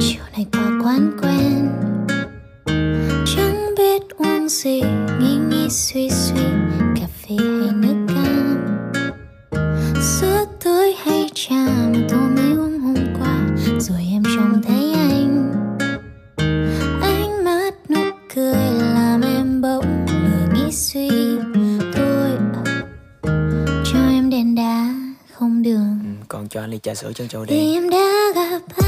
[0.00, 1.68] chiều này qua quán quen
[3.36, 4.82] chẳng biết uống gì
[5.20, 6.42] nghĩ nghĩ suy suy
[6.96, 8.66] cà phê hay nước cam
[10.02, 11.83] sữa tươi hay trà
[14.34, 15.52] trông thấy anh.
[17.02, 18.00] Ánh mắt nụ
[18.34, 21.08] cười làm em bỗng lười nghĩ suy.
[21.94, 22.30] Thôi
[23.62, 24.94] cho em đèn đá
[25.32, 25.98] không đường.
[26.28, 28.83] Còn cho anh ly trà sữa chân châu đen em đã gặp anh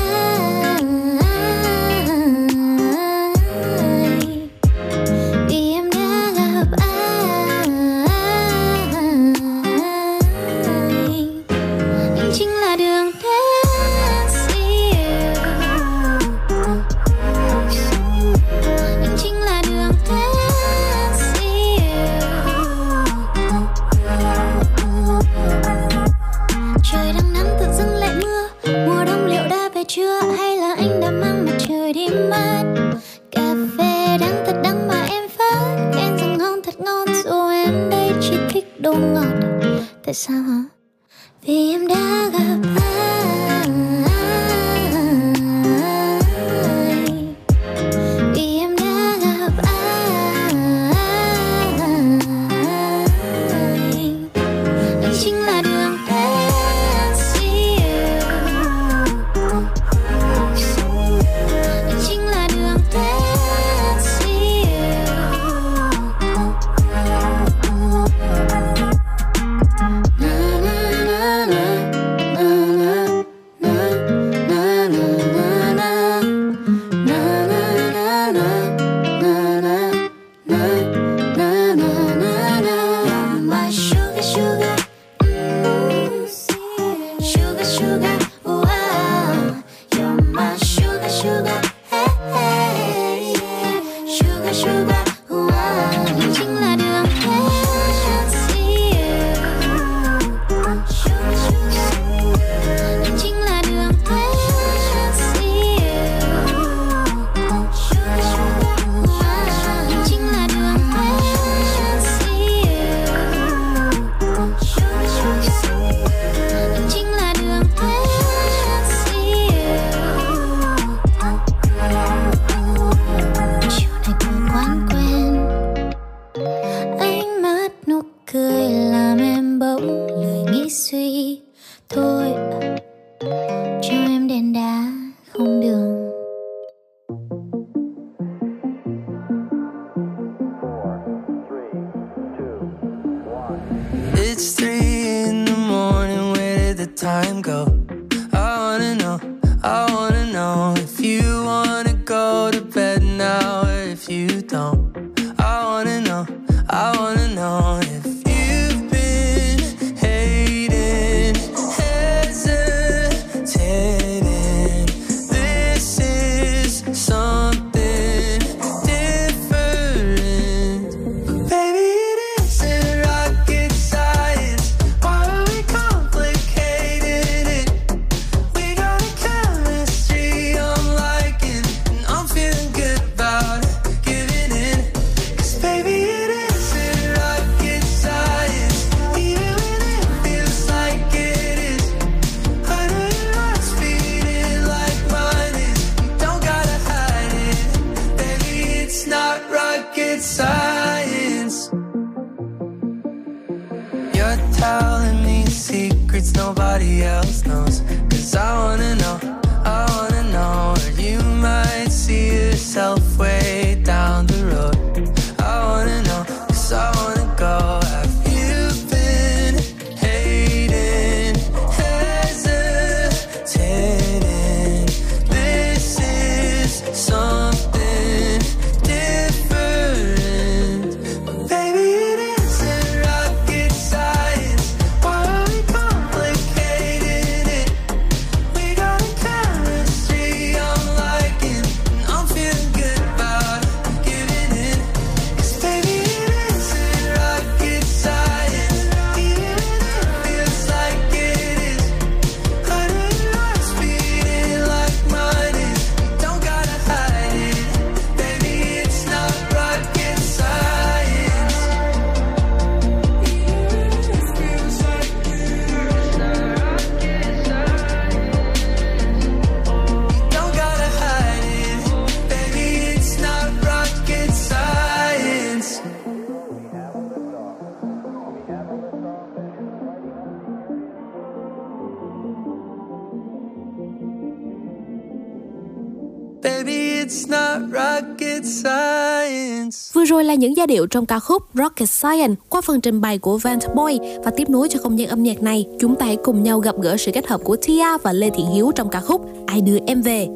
[290.36, 293.98] những giai điệu trong ca khúc Rocket Science qua phần trình bày của Van Boy
[294.24, 296.74] và tiếp nối cho không gian âm nhạc này, chúng ta hãy cùng nhau gặp
[296.82, 299.78] gỡ sự kết hợp của Tia và Lê Thị Hiếu trong ca khúc Ai đưa
[299.86, 300.28] em về.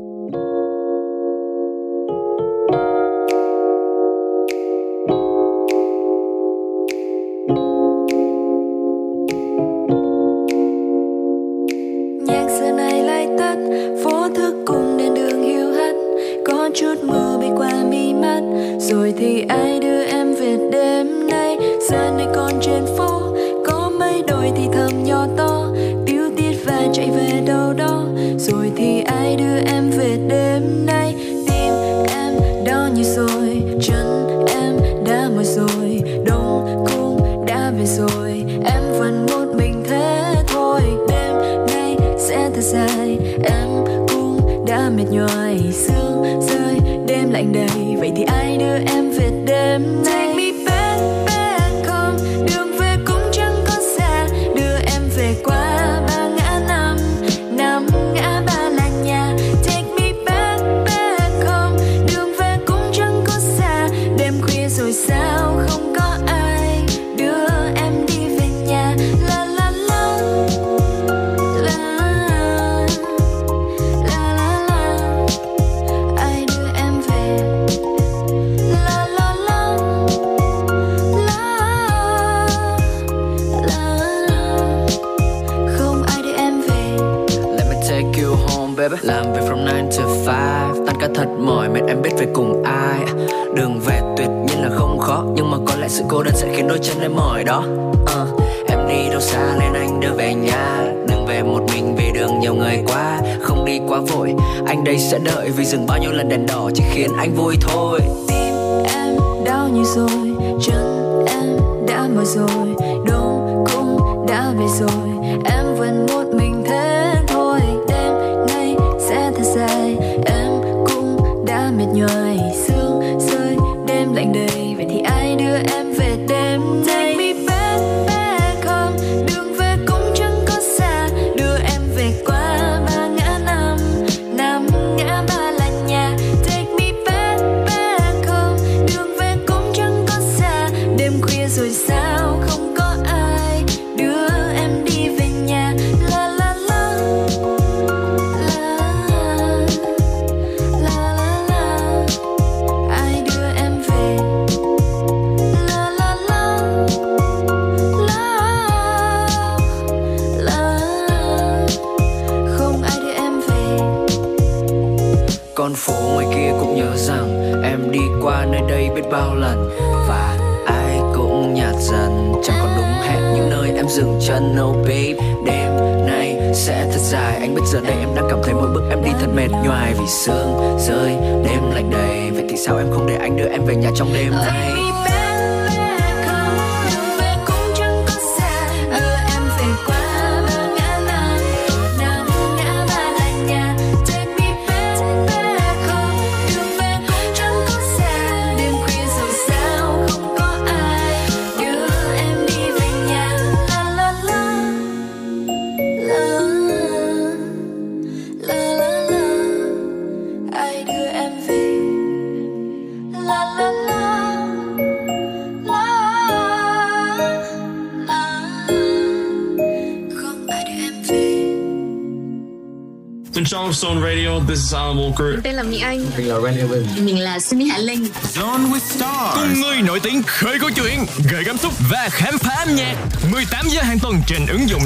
[226.20, 228.06] Mình là Ren Evan Mình là Sunny Hạ Linh.
[228.34, 229.34] Zone with Stars.
[229.34, 232.94] Cùng người nổi tiếng khơi câu chuyện, gây cảm xúc và khám phá âm nhạc.
[233.30, 234.82] 18 giờ hàng tuần trên ứng dụng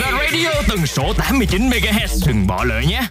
[0.00, 3.02] The Radio tần số 89 MHz Đừng bỏ lỡ nhé.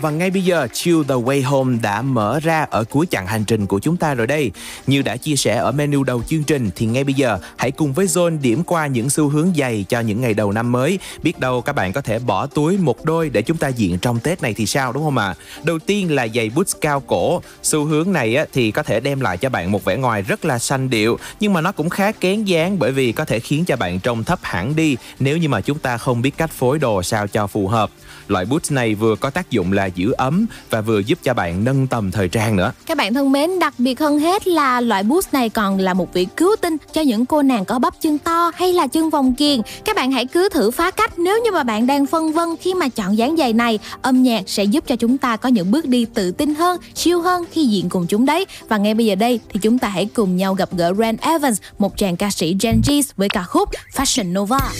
[0.00, 3.44] Và ngay bây giờ Chill the Way Home đã mở ra ở cuối chặng hành
[3.44, 4.50] trình của chúng ta rồi đây.
[4.86, 7.92] Như đã chia sẻ ở menu đầu chương trình, thì ngay bây giờ hãy cùng
[7.92, 10.98] với Zone điểm qua những xu hướng giày cho những ngày đầu năm mới.
[11.22, 14.20] Biết đâu các bạn có thể bỏ túi một đôi để chúng ta diện trong
[14.20, 15.26] Tết này thì sao, đúng không ạ?
[15.26, 15.34] À?
[15.62, 17.42] Đầu tiên là giày boots cao cổ.
[17.62, 20.58] Xu hướng này thì có thể đem lại cho bạn một vẻ ngoài rất là
[20.58, 23.76] xanh điệu, nhưng mà nó cũng khá kén dáng bởi vì có thể khiến cho
[23.76, 27.02] bạn trông thấp hẳn đi nếu như mà chúng ta không biết cách phối đồ
[27.02, 27.90] sao cho phù hợp.
[28.28, 31.64] Loại boots này vừa có tác dụng là giữ ấm và vừa giúp cho bạn
[31.64, 32.72] nâng tầm thời trang nữa.
[32.86, 36.12] Các bạn thân mến, đặc biệt hơn hết là loại boots này còn là một
[36.12, 39.34] vị cứu tinh cho những cô nàng có bắp chân to hay là chân vòng
[39.34, 39.60] kiền.
[39.84, 42.74] Các bạn hãy cứ thử phá cách nếu như mà bạn đang phân vân khi
[42.74, 45.86] mà chọn dáng giày này, âm nhạc sẽ giúp cho chúng ta có những bước
[45.86, 48.46] đi tự tin hơn, siêu hơn khi diện cùng chúng đấy.
[48.68, 51.60] Và ngay bây giờ đây thì chúng ta hãy cùng nhau gặp gỡ Rand Evans,
[51.78, 54.72] một chàng ca sĩ Gen Z với ca khúc Fashion Nova.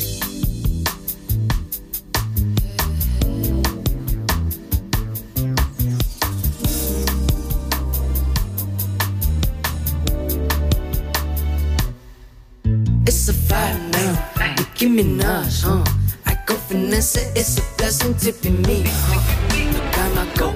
[13.09, 14.15] It's a vibe now.
[14.57, 15.85] Nicki Minaj, huh?
[16.27, 17.39] I go finesse it.
[17.39, 18.83] It's a blessing to be me.
[18.83, 20.49] Look at my go,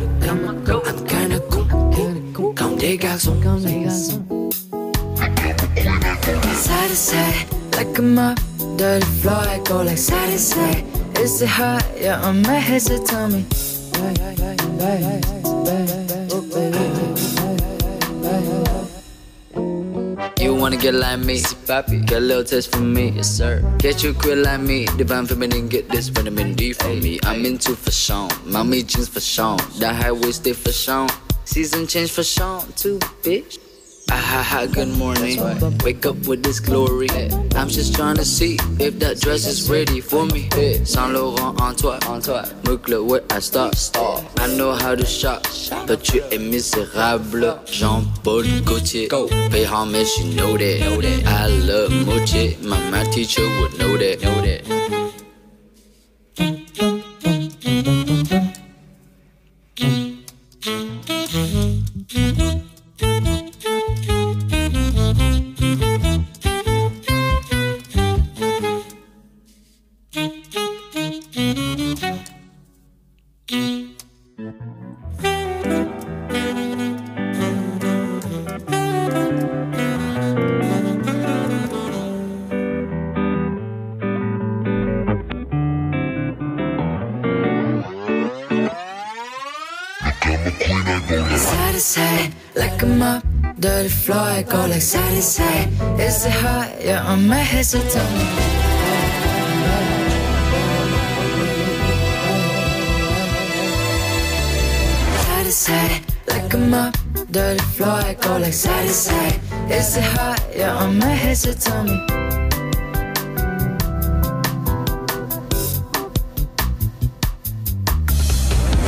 [0.83, 2.55] I'm kinda cool.
[2.55, 3.41] Come dig out some,
[6.65, 7.47] Side to side,
[7.77, 8.39] like a mop.
[8.77, 10.85] Dirty floor, I go like side to side.
[11.19, 11.85] Is it hot?
[11.97, 13.47] Yeah, on my head, so tell me.
[20.41, 21.37] You wanna get like me,
[21.69, 22.07] papi?
[22.07, 23.61] Get a little taste from me, yes sir.
[23.77, 27.21] Get you quit like me, divine feminine, get this vitamin D for me.
[27.25, 31.11] I'm into fashion, mommy jeans for Sean, that high waisted for Sean,
[31.45, 33.59] season change for Sean too, bitch.
[34.12, 35.39] Ah ha ha, good morning.
[35.85, 37.09] Wake up with this glory.
[37.55, 40.49] I'm just trying to see if that dress is ready for me.
[40.85, 43.74] Saint Laurent en toi, Look le where I start.
[44.39, 45.47] I know how to shop,
[45.87, 47.61] but tu es misérable.
[47.66, 49.09] Jean-Paul Gaultier,
[49.51, 51.23] pay homage, you know that.
[51.27, 54.23] I love Moche, my math teacher would know that.
[54.23, 54.61] Know that.
[97.75, 97.81] Me.
[105.51, 106.97] Side like a mop.
[107.31, 109.41] Dirty floor, I go like side to side.
[109.69, 110.41] Is it hot?
[110.55, 112.07] Yeah, on my head, so tell me.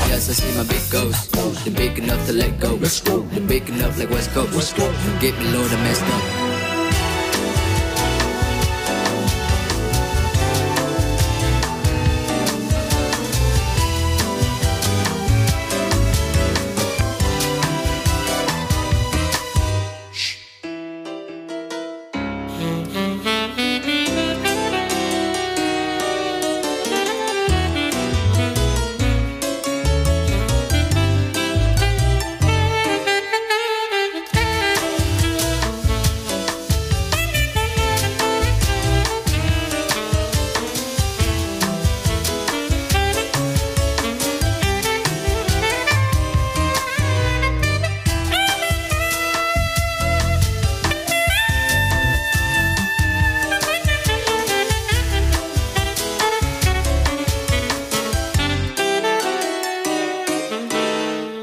[0.09, 1.33] Yes, I see my big ghost.
[1.65, 2.75] The big enough to let go.
[2.75, 3.23] Let's go.
[3.23, 4.77] The big enough like West Coast.
[5.21, 6.52] Get below the messed up.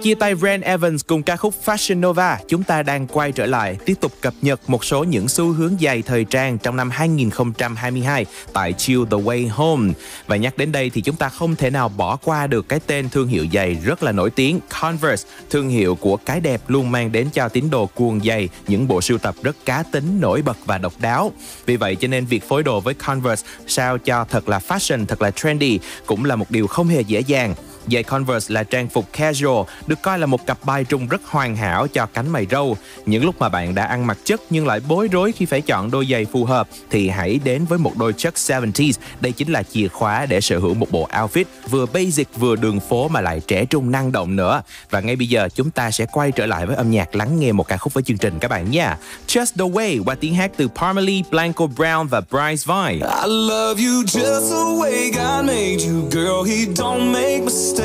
[0.10, 3.77] Chia tay Ren Evans cùng ca khúc Fashion Nova, chúng ta đang quay trở lại
[3.86, 8.26] tiếp tục cập nhật một số những xu hướng giày thời trang trong năm 2022
[8.53, 9.94] tại Chill the Way Home.
[10.27, 13.10] Và nhắc đến đây thì chúng ta không thể nào bỏ qua được cái tên
[13.10, 17.11] thương hiệu giày rất là nổi tiếng Converse, thương hiệu của cái đẹp luôn mang
[17.11, 20.57] đến cho tín đồ cuồng giày những bộ sưu tập rất cá tính, nổi bật
[20.65, 21.31] và độc đáo.
[21.65, 25.22] Vì vậy cho nên việc phối đồ với Converse sao cho thật là fashion, thật
[25.22, 27.56] là trendy cũng là một điều không hề dễ dàng.
[27.91, 31.56] Giày Converse là trang phục casual, được coi là một cặp bài trùng rất hoàn
[31.56, 32.78] hảo cho cánh mày râu.
[33.06, 35.91] Những lúc mà bạn đã ăn mặc chất nhưng lại bối rối khi phải chọn
[35.91, 38.94] đôi giày phù hợp thì hãy đến với một đôi chất 70s.
[39.22, 42.80] Đây chính là chìa khóa để sở hữu một bộ outfit vừa basic vừa đường
[42.80, 44.61] phố mà lại trẻ trung năng động nữa.
[44.90, 47.52] Và ngay bây giờ chúng ta sẽ quay trở lại với âm nhạc lắng nghe
[47.52, 48.98] một ca khúc với chương trình các bạn nha.
[49.28, 53.07] Just the Way qua tiếng hát từ Parmalee, Blanco Brown và Bryce Vine.
[53.24, 56.52] I love you just the way God made you, girl.
[56.52, 57.78] He don't make mistakes.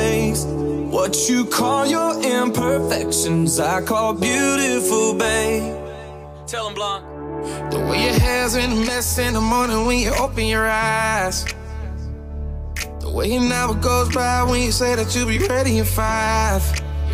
[1.05, 5.75] What you call your imperfections, I call beautiful, babe.
[6.47, 7.71] Tell them, Blanc.
[7.71, 11.45] The way your hair's in a mess in the morning when you open your eyes.
[13.01, 16.63] The Waiting hour goes by when you say that you'll be ready in five.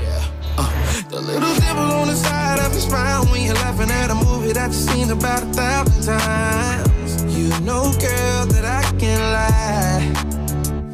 [0.01, 0.25] Yeah.
[0.57, 4.15] Uh, the little dimple on the side of your smile when you're laughing at a
[4.15, 7.23] movie that you've seen about a thousand times.
[7.37, 10.30] You know, girl, that I can't lie.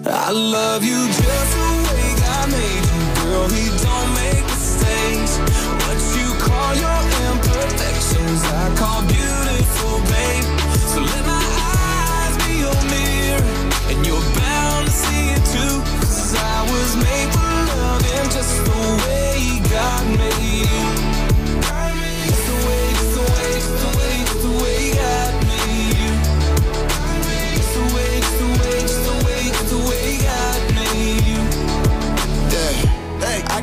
[0.10, 3.50] I love you just the way God made you, girl.
[3.50, 5.38] He don't make mistakes.
[5.84, 10.46] What you call your imperfections, I call beautiful, babe.
[10.92, 13.44] So let my eyes be your mirror,
[13.92, 15.76] and you're bound to see it too.
[16.00, 20.87] Cause I was made for loving just the way God made you.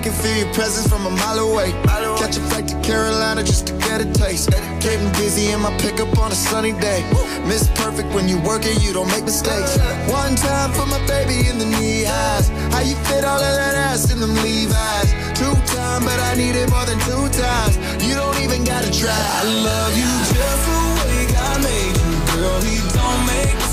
[0.05, 1.73] Can feel your presence from a mile away.
[2.21, 4.51] Catch a flight to Carolina just to get a taste.
[4.85, 7.01] Getting busy in my pickup on a sunny day.
[7.49, 9.79] Miss perfect when you work it, you don't make mistakes.
[10.13, 12.49] One time for my baby in the knee highs.
[12.75, 15.11] How you fit all of that ass in them Levi's?
[15.41, 17.75] Two time, but I need it more than two times.
[18.05, 19.09] You don't even gotta try.
[19.09, 22.61] I love you just the way God made you, girl.
[22.61, 23.64] He don't make.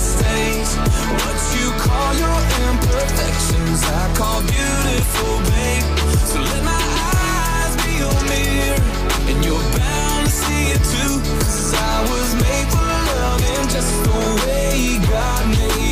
[0.78, 5.86] What you call your imperfections, I call beautiful, babe.
[6.32, 6.84] So let my
[7.16, 8.82] eyes be your mirror,
[9.30, 11.14] and you're bound to see it too.
[11.44, 12.88] Cause I was made for
[13.22, 15.91] loving just the way God made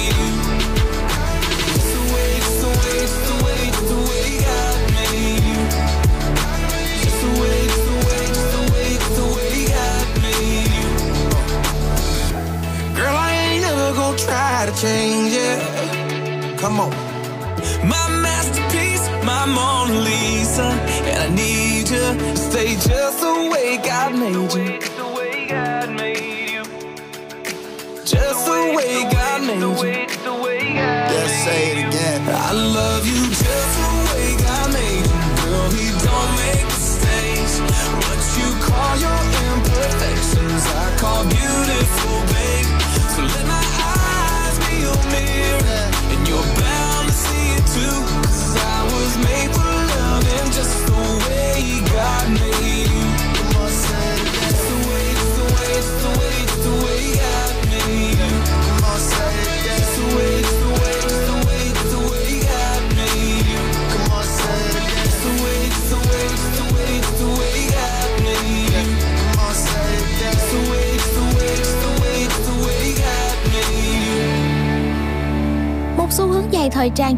[14.71, 16.59] to change it.
[16.59, 16.91] Come on.
[17.87, 20.63] My masterpiece, my Mona Lisa.
[21.09, 24.79] And I need you to stay just the way God made you.
[28.05, 29.73] Just the way God made you.
[31.13, 32.21] Just say it again.
[32.29, 33.68] I love you just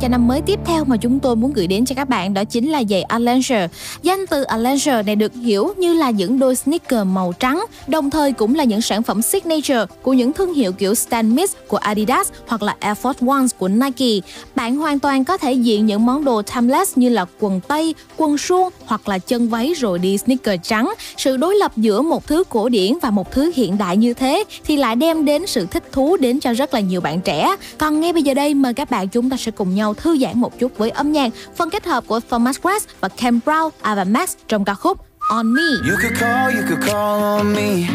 [0.02, 2.44] cho năm mới tiếp theo mà chúng tôi muốn gửi đến cho các bạn đó
[2.44, 3.70] chính là giày Allenger.
[4.04, 8.32] Danh từ Alanger này được hiểu như là những đôi sneaker màu trắng, đồng thời
[8.32, 12.30] cũng là những sản phẩm signature của những thương hiệu kiểu Stan Smith của Adidas
[12.48, 14.28] hoặc là Air Force Ones của Nike.
[14.56, 18.38] Bạn hoàn toàn có thể diện những món đồ timeless như là quần tây, quần
[18.38, 20.94] suông hoặc là chân váy rồi đi sneaker trắng.
[21.18, 24.44] Sự đối lập giữa một thứ cổ điển và một thứ hiện đại như thế
[24.64, 27.56] thì lại đem đến sự thích thú đến cho rất là nhiều bạn trẻ.
[27.78, 30.40] Còn ngay bây giờ đây mời các bạn chúng ta sẽ cùng nhau thư giãn
[30.40, 34.04] một chút với âm nhạc phần kết hợp của Thomas Grass và Cam Brown, Ava
[34.04, 34.98] Max trong ca khúc
[35.30, 35.62] On Me.
[35.86, 37.88] You could call, you could call on me.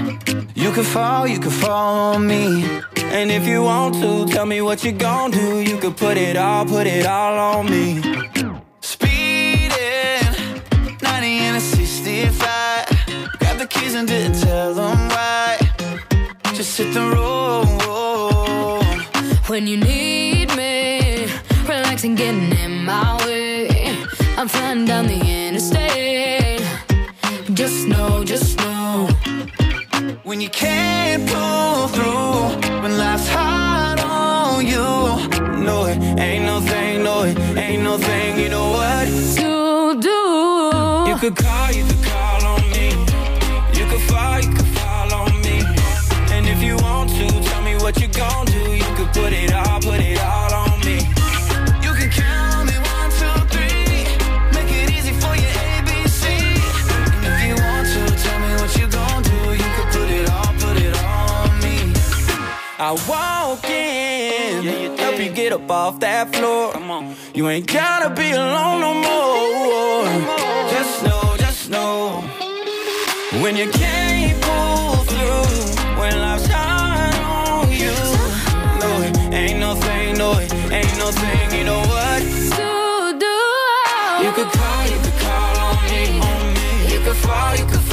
[0.54, 2.64] You could fall, you could fall on me.
[3.12, 5.60] And if you want to, tell me what you gon' do.
[5.60, 8.02] You could put it all, put it all on me.
[8.80, 10.26] Speeding,
[11.02, 12.86] 90 in a 65.
[13.38, 15.58] Grab the keys and didn't tell them why.
[16.54, 17.66] Just hit the road.
[19.48, 21.26] When you need me,
[21.68, 23.15] relaxing, getting in my.
[24.38, 26.60] I'm flying down the interstate.
[27.54, 29.08] Just know, just know.
[30.24, 34.84] When you can't pull through, when life's hard on you.
[35.64, 39.06] No, it ain't no thing, no, it ain't no thing, you know what?
[39.36, 41.10] To do.
[41.10, 42.90] You could call, you could call on me.
[43.72, 45.62] You could fall, you could fall on me.
[46.34, 48.76] And if you want to, tell me what you gon' do.
[48.76, 50.45] You could put it all, put it all
[62.78, 66.74] I walk in, you help you get up off that floor.
[67.32, 70.04] You ain't gotta be alone no more.
[70.70, 72.20] Just know, just know.
[73.40, 77.14] When you can't pull through, when life's hard
[77.64, 77.96] on you.
[78.80, 82.20] No, it ain't no thing, no, it ain't no thing, you know what?
[82.60, 83.38] To do.
[84.22, 86.92] You could call, you could call on me.
[86.92, 87.85] You could fall, you could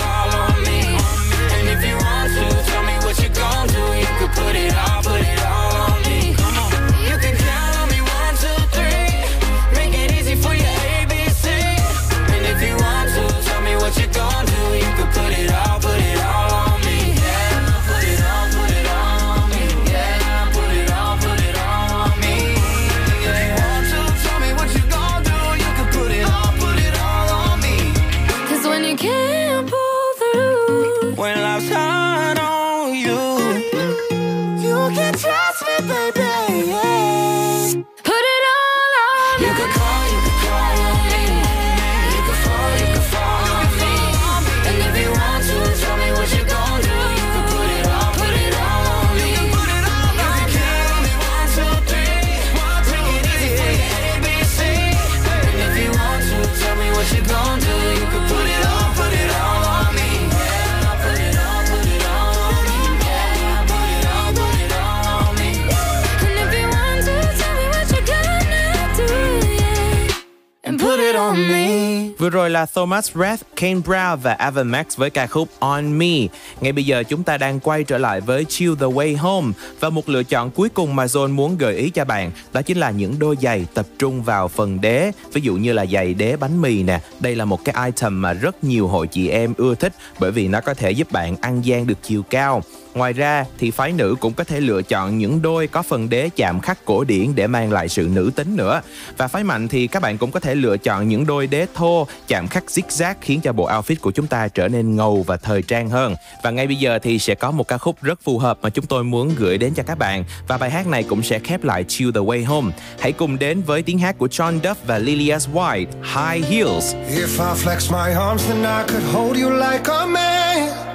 [72.23, 76.17] Vừa rồi là Thomas Red, Kane Brown và Evan Max với ca khúc On Me.
[76.61, 79.89] Ngay bây giờ chúng ta đang quay trở lại với Chill the Way Home và
[79.89, 82.91] một lựa chọn cuối cùng mà John muốn gợi ý cho bạn đó chính là
[82.91, 85.11] những đôi giày tập trung vào phần đế.
[85.33, 86.99] Ví dụ như là giày đế bánh mì nè.
[87.19, 90.47] Đây là một cái item mà rất nhiều hội chị em ưa thích bởi vì
[90.47, 92.63] nó có thể giúp bạn ăn gian được chiều cao.
[92.93, 96.29] Ngoài ra thì phái nữ cũng có thể lựa chọn những đôi có phần đế
[96.35, 98.81] chạm khắc cổ điển để mang lại sự nữ tính nữa.
[99.17, 102.07] Và phái mạnh thì các bạn cũng có thể lựa chọn những đôi đế thô
[102.27, 105.61] chạm khắc zigzag khiến cho bộ outfit của chúng ta trở nên ngầu và thời
[105.61, 106.15] trang hơn.
[106.43, 108.85] Và ngay bây giờ thì sẽ có một ca khúc rất phù hợp mà chúng
[108.85, 111.83] tôi muốn gửi đến cho các bạn và bài hát này cũng sẽ khép lại
[111.87, 112.71] Chill the Way Home.
[112.99, 116.95] Hãy cùng đến với tiếng hát của John Duff và Lilias White, High Heels.
[116.95, 120.92] If I flex my arms, then I could hold you like a man.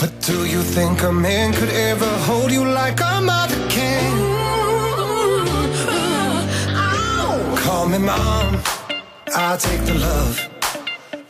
[0.00, 4.10] But do you think a man could ever hold you like a mother can?
[7.64, 8.62] Call me mom,
[9.34, 10.48] I'll take the love.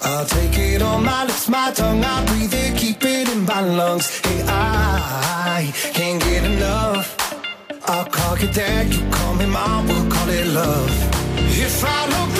[0.02, 3.60] I'll take it on my lips, my tongue, I breathe it, keep it in my
[3.60, 4.06] lungs.
[4.20, 7.06] Hey, I can't get enough.
[7.86, 10.92] I'll call you dad, you call me mom, we'll call it love.
[11.66, 12.39] If I look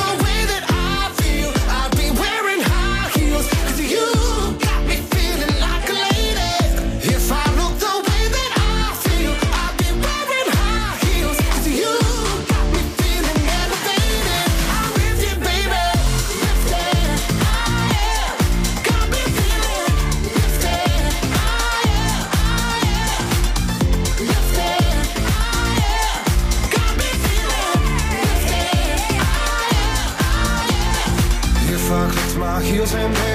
[32.86, 33.29] clicked my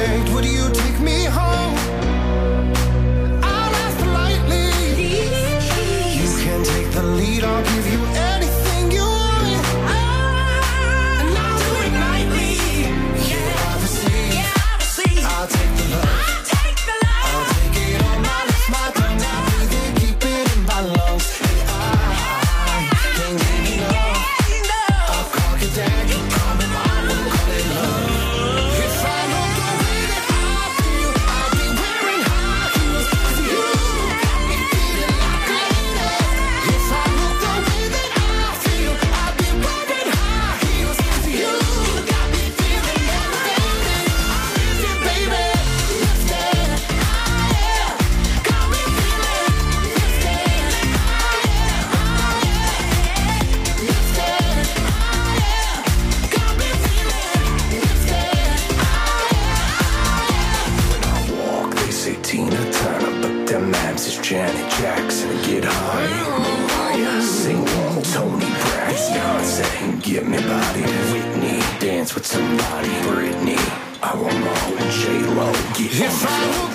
[72.16, 72.88] with somebody.
[73.04, 73.60] Britney,
[74.02, 75.52] I want more with J Lo.
[75.76, 76.75] Get If I look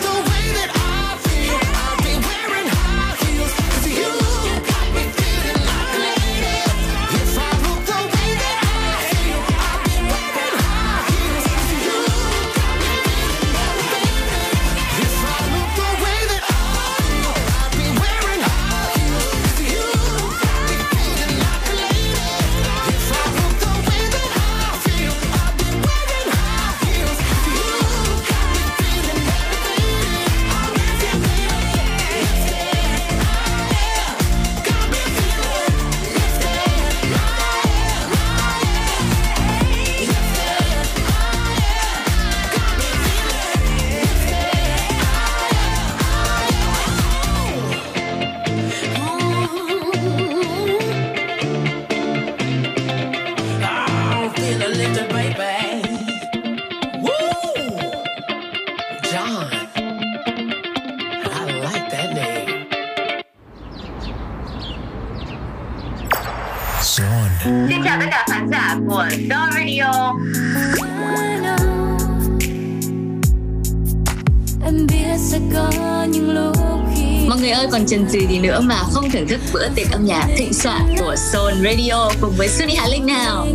[78.43, 82.35] nữa mà không thưởng thức bữa tiệc âm nhạc thịnh soạn của Soul Radio cùng
[82.37, 83.47] với Sunny Hà Linh nào.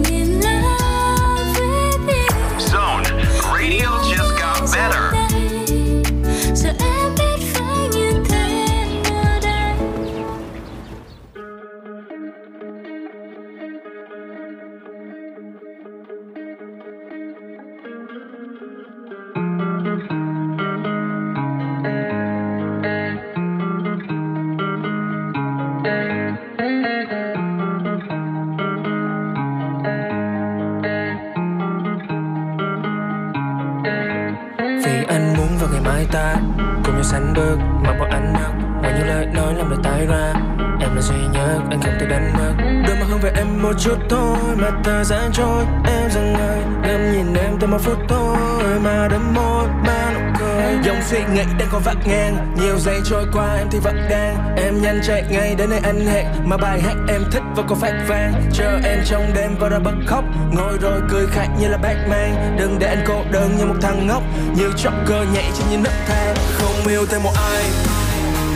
[51.76, 52.56] Có vắt ngang.
[52.62, 54.56] Nhiều giây trôi qua, em thì vẫn đang.
[54.58, 56.26] Em nhanh chạy ngay đến nơi anh hẹn.
[56.44, 59.80] Mà bài hát em thích vẫn còn phát vang Chờ em trong đêm và ra
[59.80, 60.24] bật khóc.
[60.52, 62.56] Ngồi rồi cười khạc như là Batman.
[62.60, 64.24] Đừng để anh cô đơn như một thằng ngốc.
[64.56, 66.36] Như Joker nhảy trên những nấc thang.
[66.54, 67.64] Không yêu thêm một ai.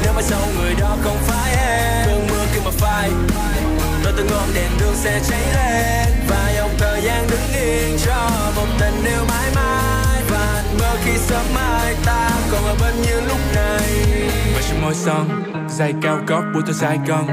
[0.04, 2.06] Nếu mai sau người đó không phải em.
[2.06, 3.10] Cơn mưa kia mà phai.
[4.04, 6.14] Đôi từng ngọn đèn đường sẽ cháy lên.
[6.30, 10.24] Và dòng thời gian đứng yên cho một tình yêu mãi mãi.
[10.30, 13.82] Và mơ khi sớm mai ta còn ở bên như lúc này.
[14.56, 15.28] Và trên môi son,
[15.70, 17.28] Giày cao gót buổi tối Sài Gòn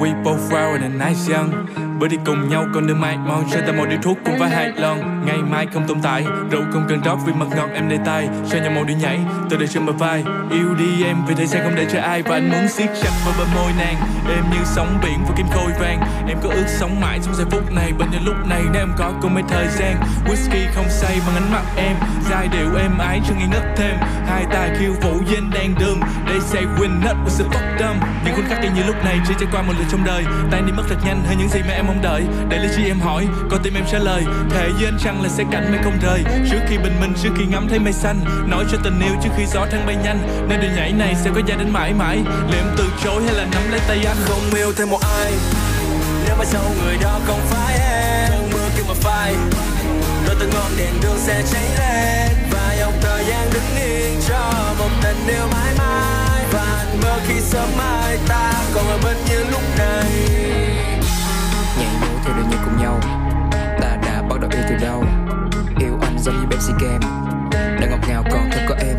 [0.00, 1.66] We both wow and a nice young.
[1.98, 4.50] Bữa đi cùng nhau, con đường mai mong Cho ta một điếu thuốc cũng phải
[4.50, 5.11] hai lon.
[5.26, 8.28] Ngày mai không tồn tại, Rượu không cần rót vì mật ngọt em đầy tay
[8.50, 9.20] Cho nhau màu đi nhảy,
[9.50, 10.24] Tôi để trên bờ vai.
[10.50, 12.22] Yêu đi em, vì thời gian không để cho ai.
[12.22, 13.94] Và anh muốn siết chặt vào bờ môi nàng
[14.28, 16.00] Em như sóng biển và kim khôi vàng.
[16.28, 18.92] Em có ước sống mãi trong giây phút này Bên những lúc này nếu em
[18.98, 19.96] có cùng mấy thời gian.
[20.26, 21.96] Whisky không say bằng ánh mắt em,
[22.30, 23.96] Giai điệu em ái cho nghi ngất thêm.
[24.26, 27.96] Hai tay khiêu vũ trên đang đường They say win hết with sự bất tâm
[28.24, 30.24] Những khoảnh khắc y như lúc này chỉ trải qua một lần trong đời.
[30.50, 32.22] Tay đi mất thật nhanh hơn những gì mà em mong đợi.
[32.48, 34.24] Để lý trí em hỏi, con tim em trả lời.
[34.50, 36.24] Thể với anh rằng là sẽ cạnh mây không rời.
[36.50, 39.30] Trước khi bình minh trước khi ngắm thấy mây xanh Nói cho tình yêu trước
[39.36, 40.46] khi gió thăng bay nhanh.
[40.48, 42.16] Nên đường nhảy này sẽ có gia đến mãi mãi.
[42.50, 44.16] Liệu em từ chối hay là nắm lấy tay anh?
[44.24, 45.32] Không yêu thêm một ai.
[46.26, 49.34] Nếu mai sau người đó không phải em Cơn mưa kia mà phai.
[50.26, 52.36] Đôi từng ngọn đèn đường sẽ cháy lên.
[52.52, 56.44] Và dòng thời gian đứng yên cho một tình yêu mãi mãi.
[56.52, 60.10] Và hạnh mơ khi sớm mai ta còn ở bên như lúc này.
[61.78, 63.21] Nhảy nhót theo đường nhịp cùng nhau
[64.68, 65.04] từ đâu?
[65.78, 67.00] Yêu anh giống như Pepsi kem
[67.80, 68.96] đã ngọt ngào còn thật có em.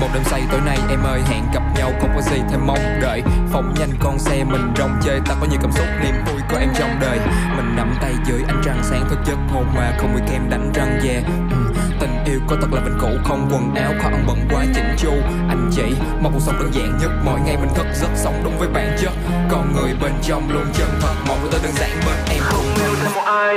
[0.00, 3.00] Một đêm say tối nay em ơi hẹn gặp nhau không có gì thêm mong
[3.02, 3.22] đợi.
[3.52, 6.56] Phóng nhanh con xe mình rong chơi ta có nhiều cảm xúc niềm vui có
[6.58, 7.18] em trong đời.
[7.56, 10.72] Mình nắm tay dưới ánh trăng sáng thức giấc hồn mà không bị kem đánh
[10.74, 14.24] răng về ừ, tình yêu có thật là vinh cũ không quần áo khó ăn
[14.26, 15.12] bận quá chỉnh chu.
[15.48, 15.84] Anh chị
[16.22, 18.96] mong cuộc sống đơn giản nhất mỗi ngày mình thức giấc sống đúng với bản
[19.00, 19.12] chất.
[19.50, 22.40] Con người bên trong luôn chân thật mong tôi đơn giản bên em.
[22.40, 23.54] Không yêu thêm một ai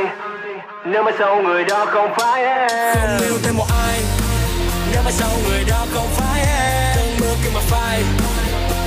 [0.86, 2.70] nếu mai sau người đó không phải em.
[2.94, 4.00] Không yêu thêm một ai.
[4.92, 6.96] Nếu mai sau người đó không phải em.
[6.96, 8.04] Cơn mưa kia mà phai.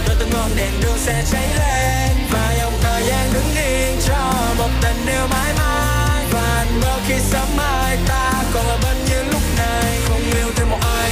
[0.06, 2.26] Đôi từng ngọn đèn đường sẽ cháy lên.
[2.30, 6.24] Và dòng thời gian đứng yên cho một tình yêu mãi mãi.
[6.32, 9.98] Và anh mơ khi sớm mai ta còn ở bên như lúc này.
[10.08, 11.10] Không yêu thêm một ai.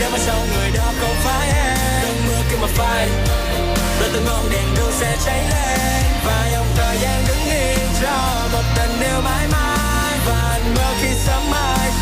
[0.00, 1.76] Nếu mai sau người đó không phải em.
[2.02, 3.08] Cơn mưa kia mà phai.
[4.00, 6.02] Đôi từng ngọn đèn đường sẽ cháy lên.
[6.26, 8.16] Và dòng thời gian đứng yên cho
[8.52, 9.65] một tình yêu mãi mãi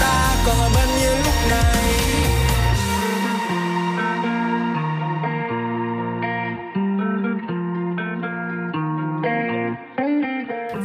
[0.01, 1.65] ta còn ở bên như lúc này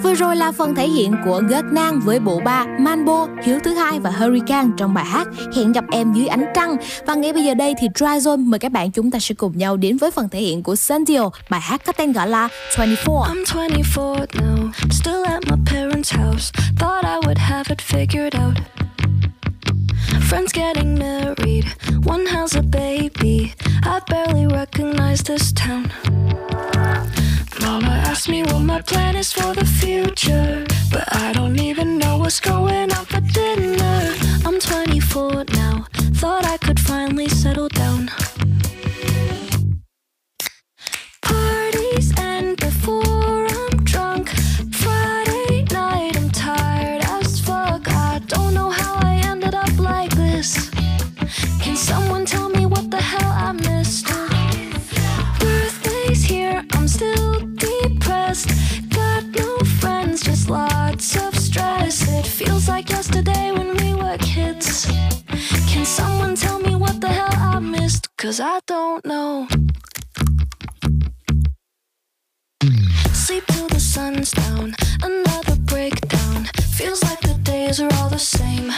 [0.03, 3.73] Vừa rồi là phần thể hiện của Gớt Nang với bộ ba Manbo, Hiếu thứ
[3.73, 6.77] hai và Hurricane trong bài hát Hẹn gặp em dưới ánh trăng.
[7.05, 9.57] Và ngay bây giờ đây thì Dry Zone mời các bạn chúng ta sẽ cùng
[9.57, 13.15] nhau đến với phần thể hiện của Sentio, bài hát có tên gọi là 24.
[13.15, 16.51] I'm 24 now, still at my parents' house.
[16.79, 18.88] Thought I would have it figured out.
[20.27, 21.65] Friends getting married,
[22.03, 23.53] one has a baby.
[23.83, 25.91] I barely recognize this town.
[27.61, 32.17] Mama asked me what my plan is for the future, but I don't even know
[32.17, 34.15] what's going on for dinner.
[34.45, 35.85] I'm 24 now,
[36.21, 38.09] thought I could finally settle down.
[51.89, 54.07] Someone tell me what the hell I missed?
[55.39, 58.49] Birthdays here, I'm still depressed.
[58.89, 59.49] Got no
[59.79, 61.97] friends, just lots of stress.
[63.09, 64.85] the day when we were kids.
[65.71, 68.05] Can someone tell me what the hell I missed?
[68.17, 69.47] Cause I don't know.
[73.13, 76.45] Sleep till the sun's down, another breakdown.
[76.77, 78.71] Feels like the days are all the same.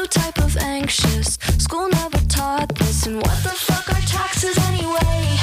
[0.00, 3.04] New type of anxious, school never taught this.
[3.06, 5.36] And what the fuck are taxes anyway?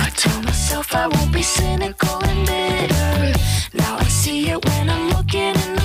[0.00, 3.38] I tell myself I won't be cynical and bitter.
[3.74, 5.83] Now I see it when I'm looking in the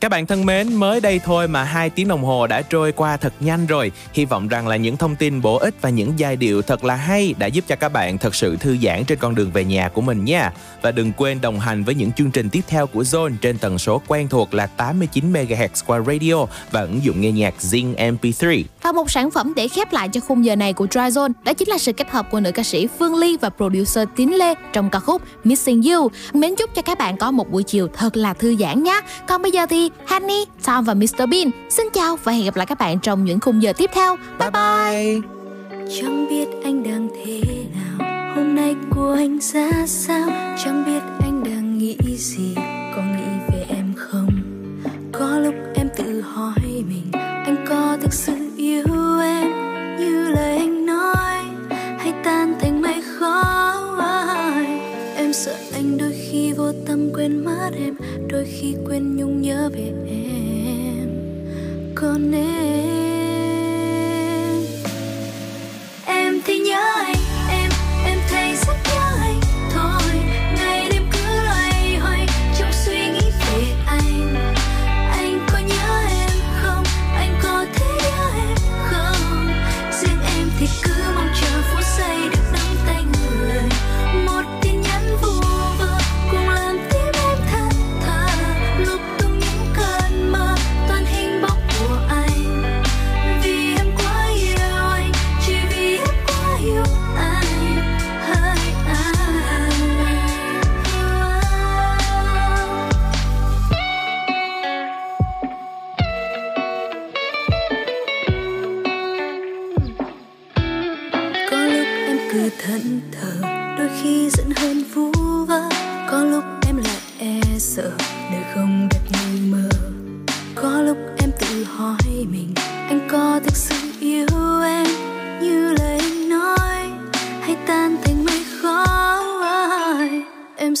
[0.00, 3.16] Các bạn thân mến, mới đây thôi mà hai tiếng đồng hồ đã trôi qua
[3.16, 3.92] thật nhanh rồi.
[4.12, 6.94] Hy vọng rằng là những thông tin bổ ích và những giai điệu thật là
[6.94, 9.88] hay đã giúp cho các bạn thật sự thư giãn trên con đường về nhà
[9.88, 10.52] của mình nha.
[10.82, 13.78] Và đừng quên đồng hành với những chương trình tiếp theo của Zone trên tần
[13.78, 18.64] số quen thuộc là 89 MHz qua radio và ứng dụng nghe nhạc Zing MP3.
[18.82, 21.52] Và một sản phẩm để khép lại cho khung giờ này của Dry Zone đó
[21.52, 24.54] chính là sự kết hợp của nữ ca sĩ Phương Ly và producer Tín Lê
[24.72, 26.08] trong ca khúc Missing You.
[26.32, 29.00] Mến chúc cho các bạn có một buổi chiều thật là thư giãn nhé.
[29.26, 32.66] Còn bây giờ thì Honey, Tom và Mr Bean xin chào và hẹn gặp lại
[32.66, 34.16] các bạn trong những khung giờ tiếp theo.
[34.38, 35.32] Bye bye.
[36.00, 37.42] Chẳng biết anh đang thế
[37.74, 40.28] nào Hôm nay của anh ra sao
[40.64, 42.54] Chẳng biết anh đang nghĩ gì
[42.96, 44.28] Có nghĩ về em không
[45.12, 47.10] Có lúc em tự hỏi mình
[47.46, 48.84] Anh có thực sự yêu
[49.22, 49.50] em
[49.98, 51.38] Như lời anh nói
[51.98, 53.91] Hay tan thành mây khói
[55.44, 57.94] sợ anh đôi khi vô tâm quên mất em
[58.28, 61.08] Đôi khi quên nhung nhớ về em.
[61.94, 62.92] Còn em
[66.06, 67.21] Em thì nhớ anh,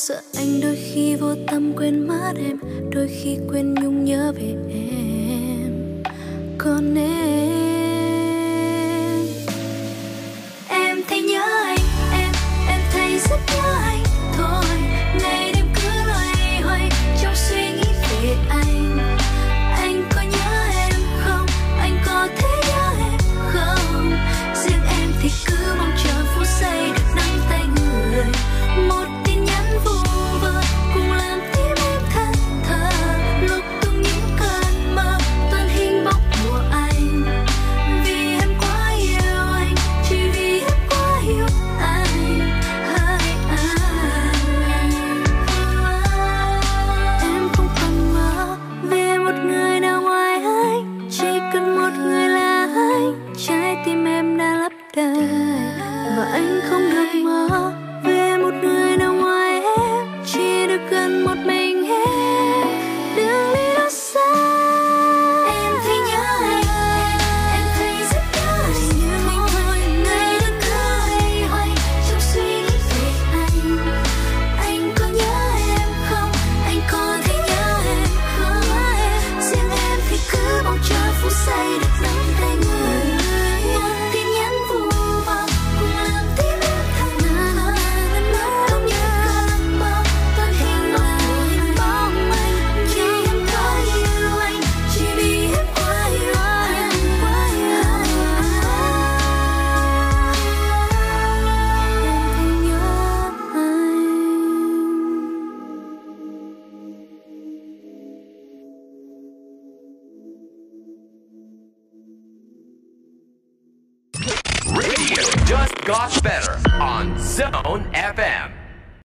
[0.08, 2.58] sợ anh đôi khi vô tâm quên mất em,
[2.90, 6.02] đôi khi quên nhung nhớ về em.
[6.58, 7.61] Còn em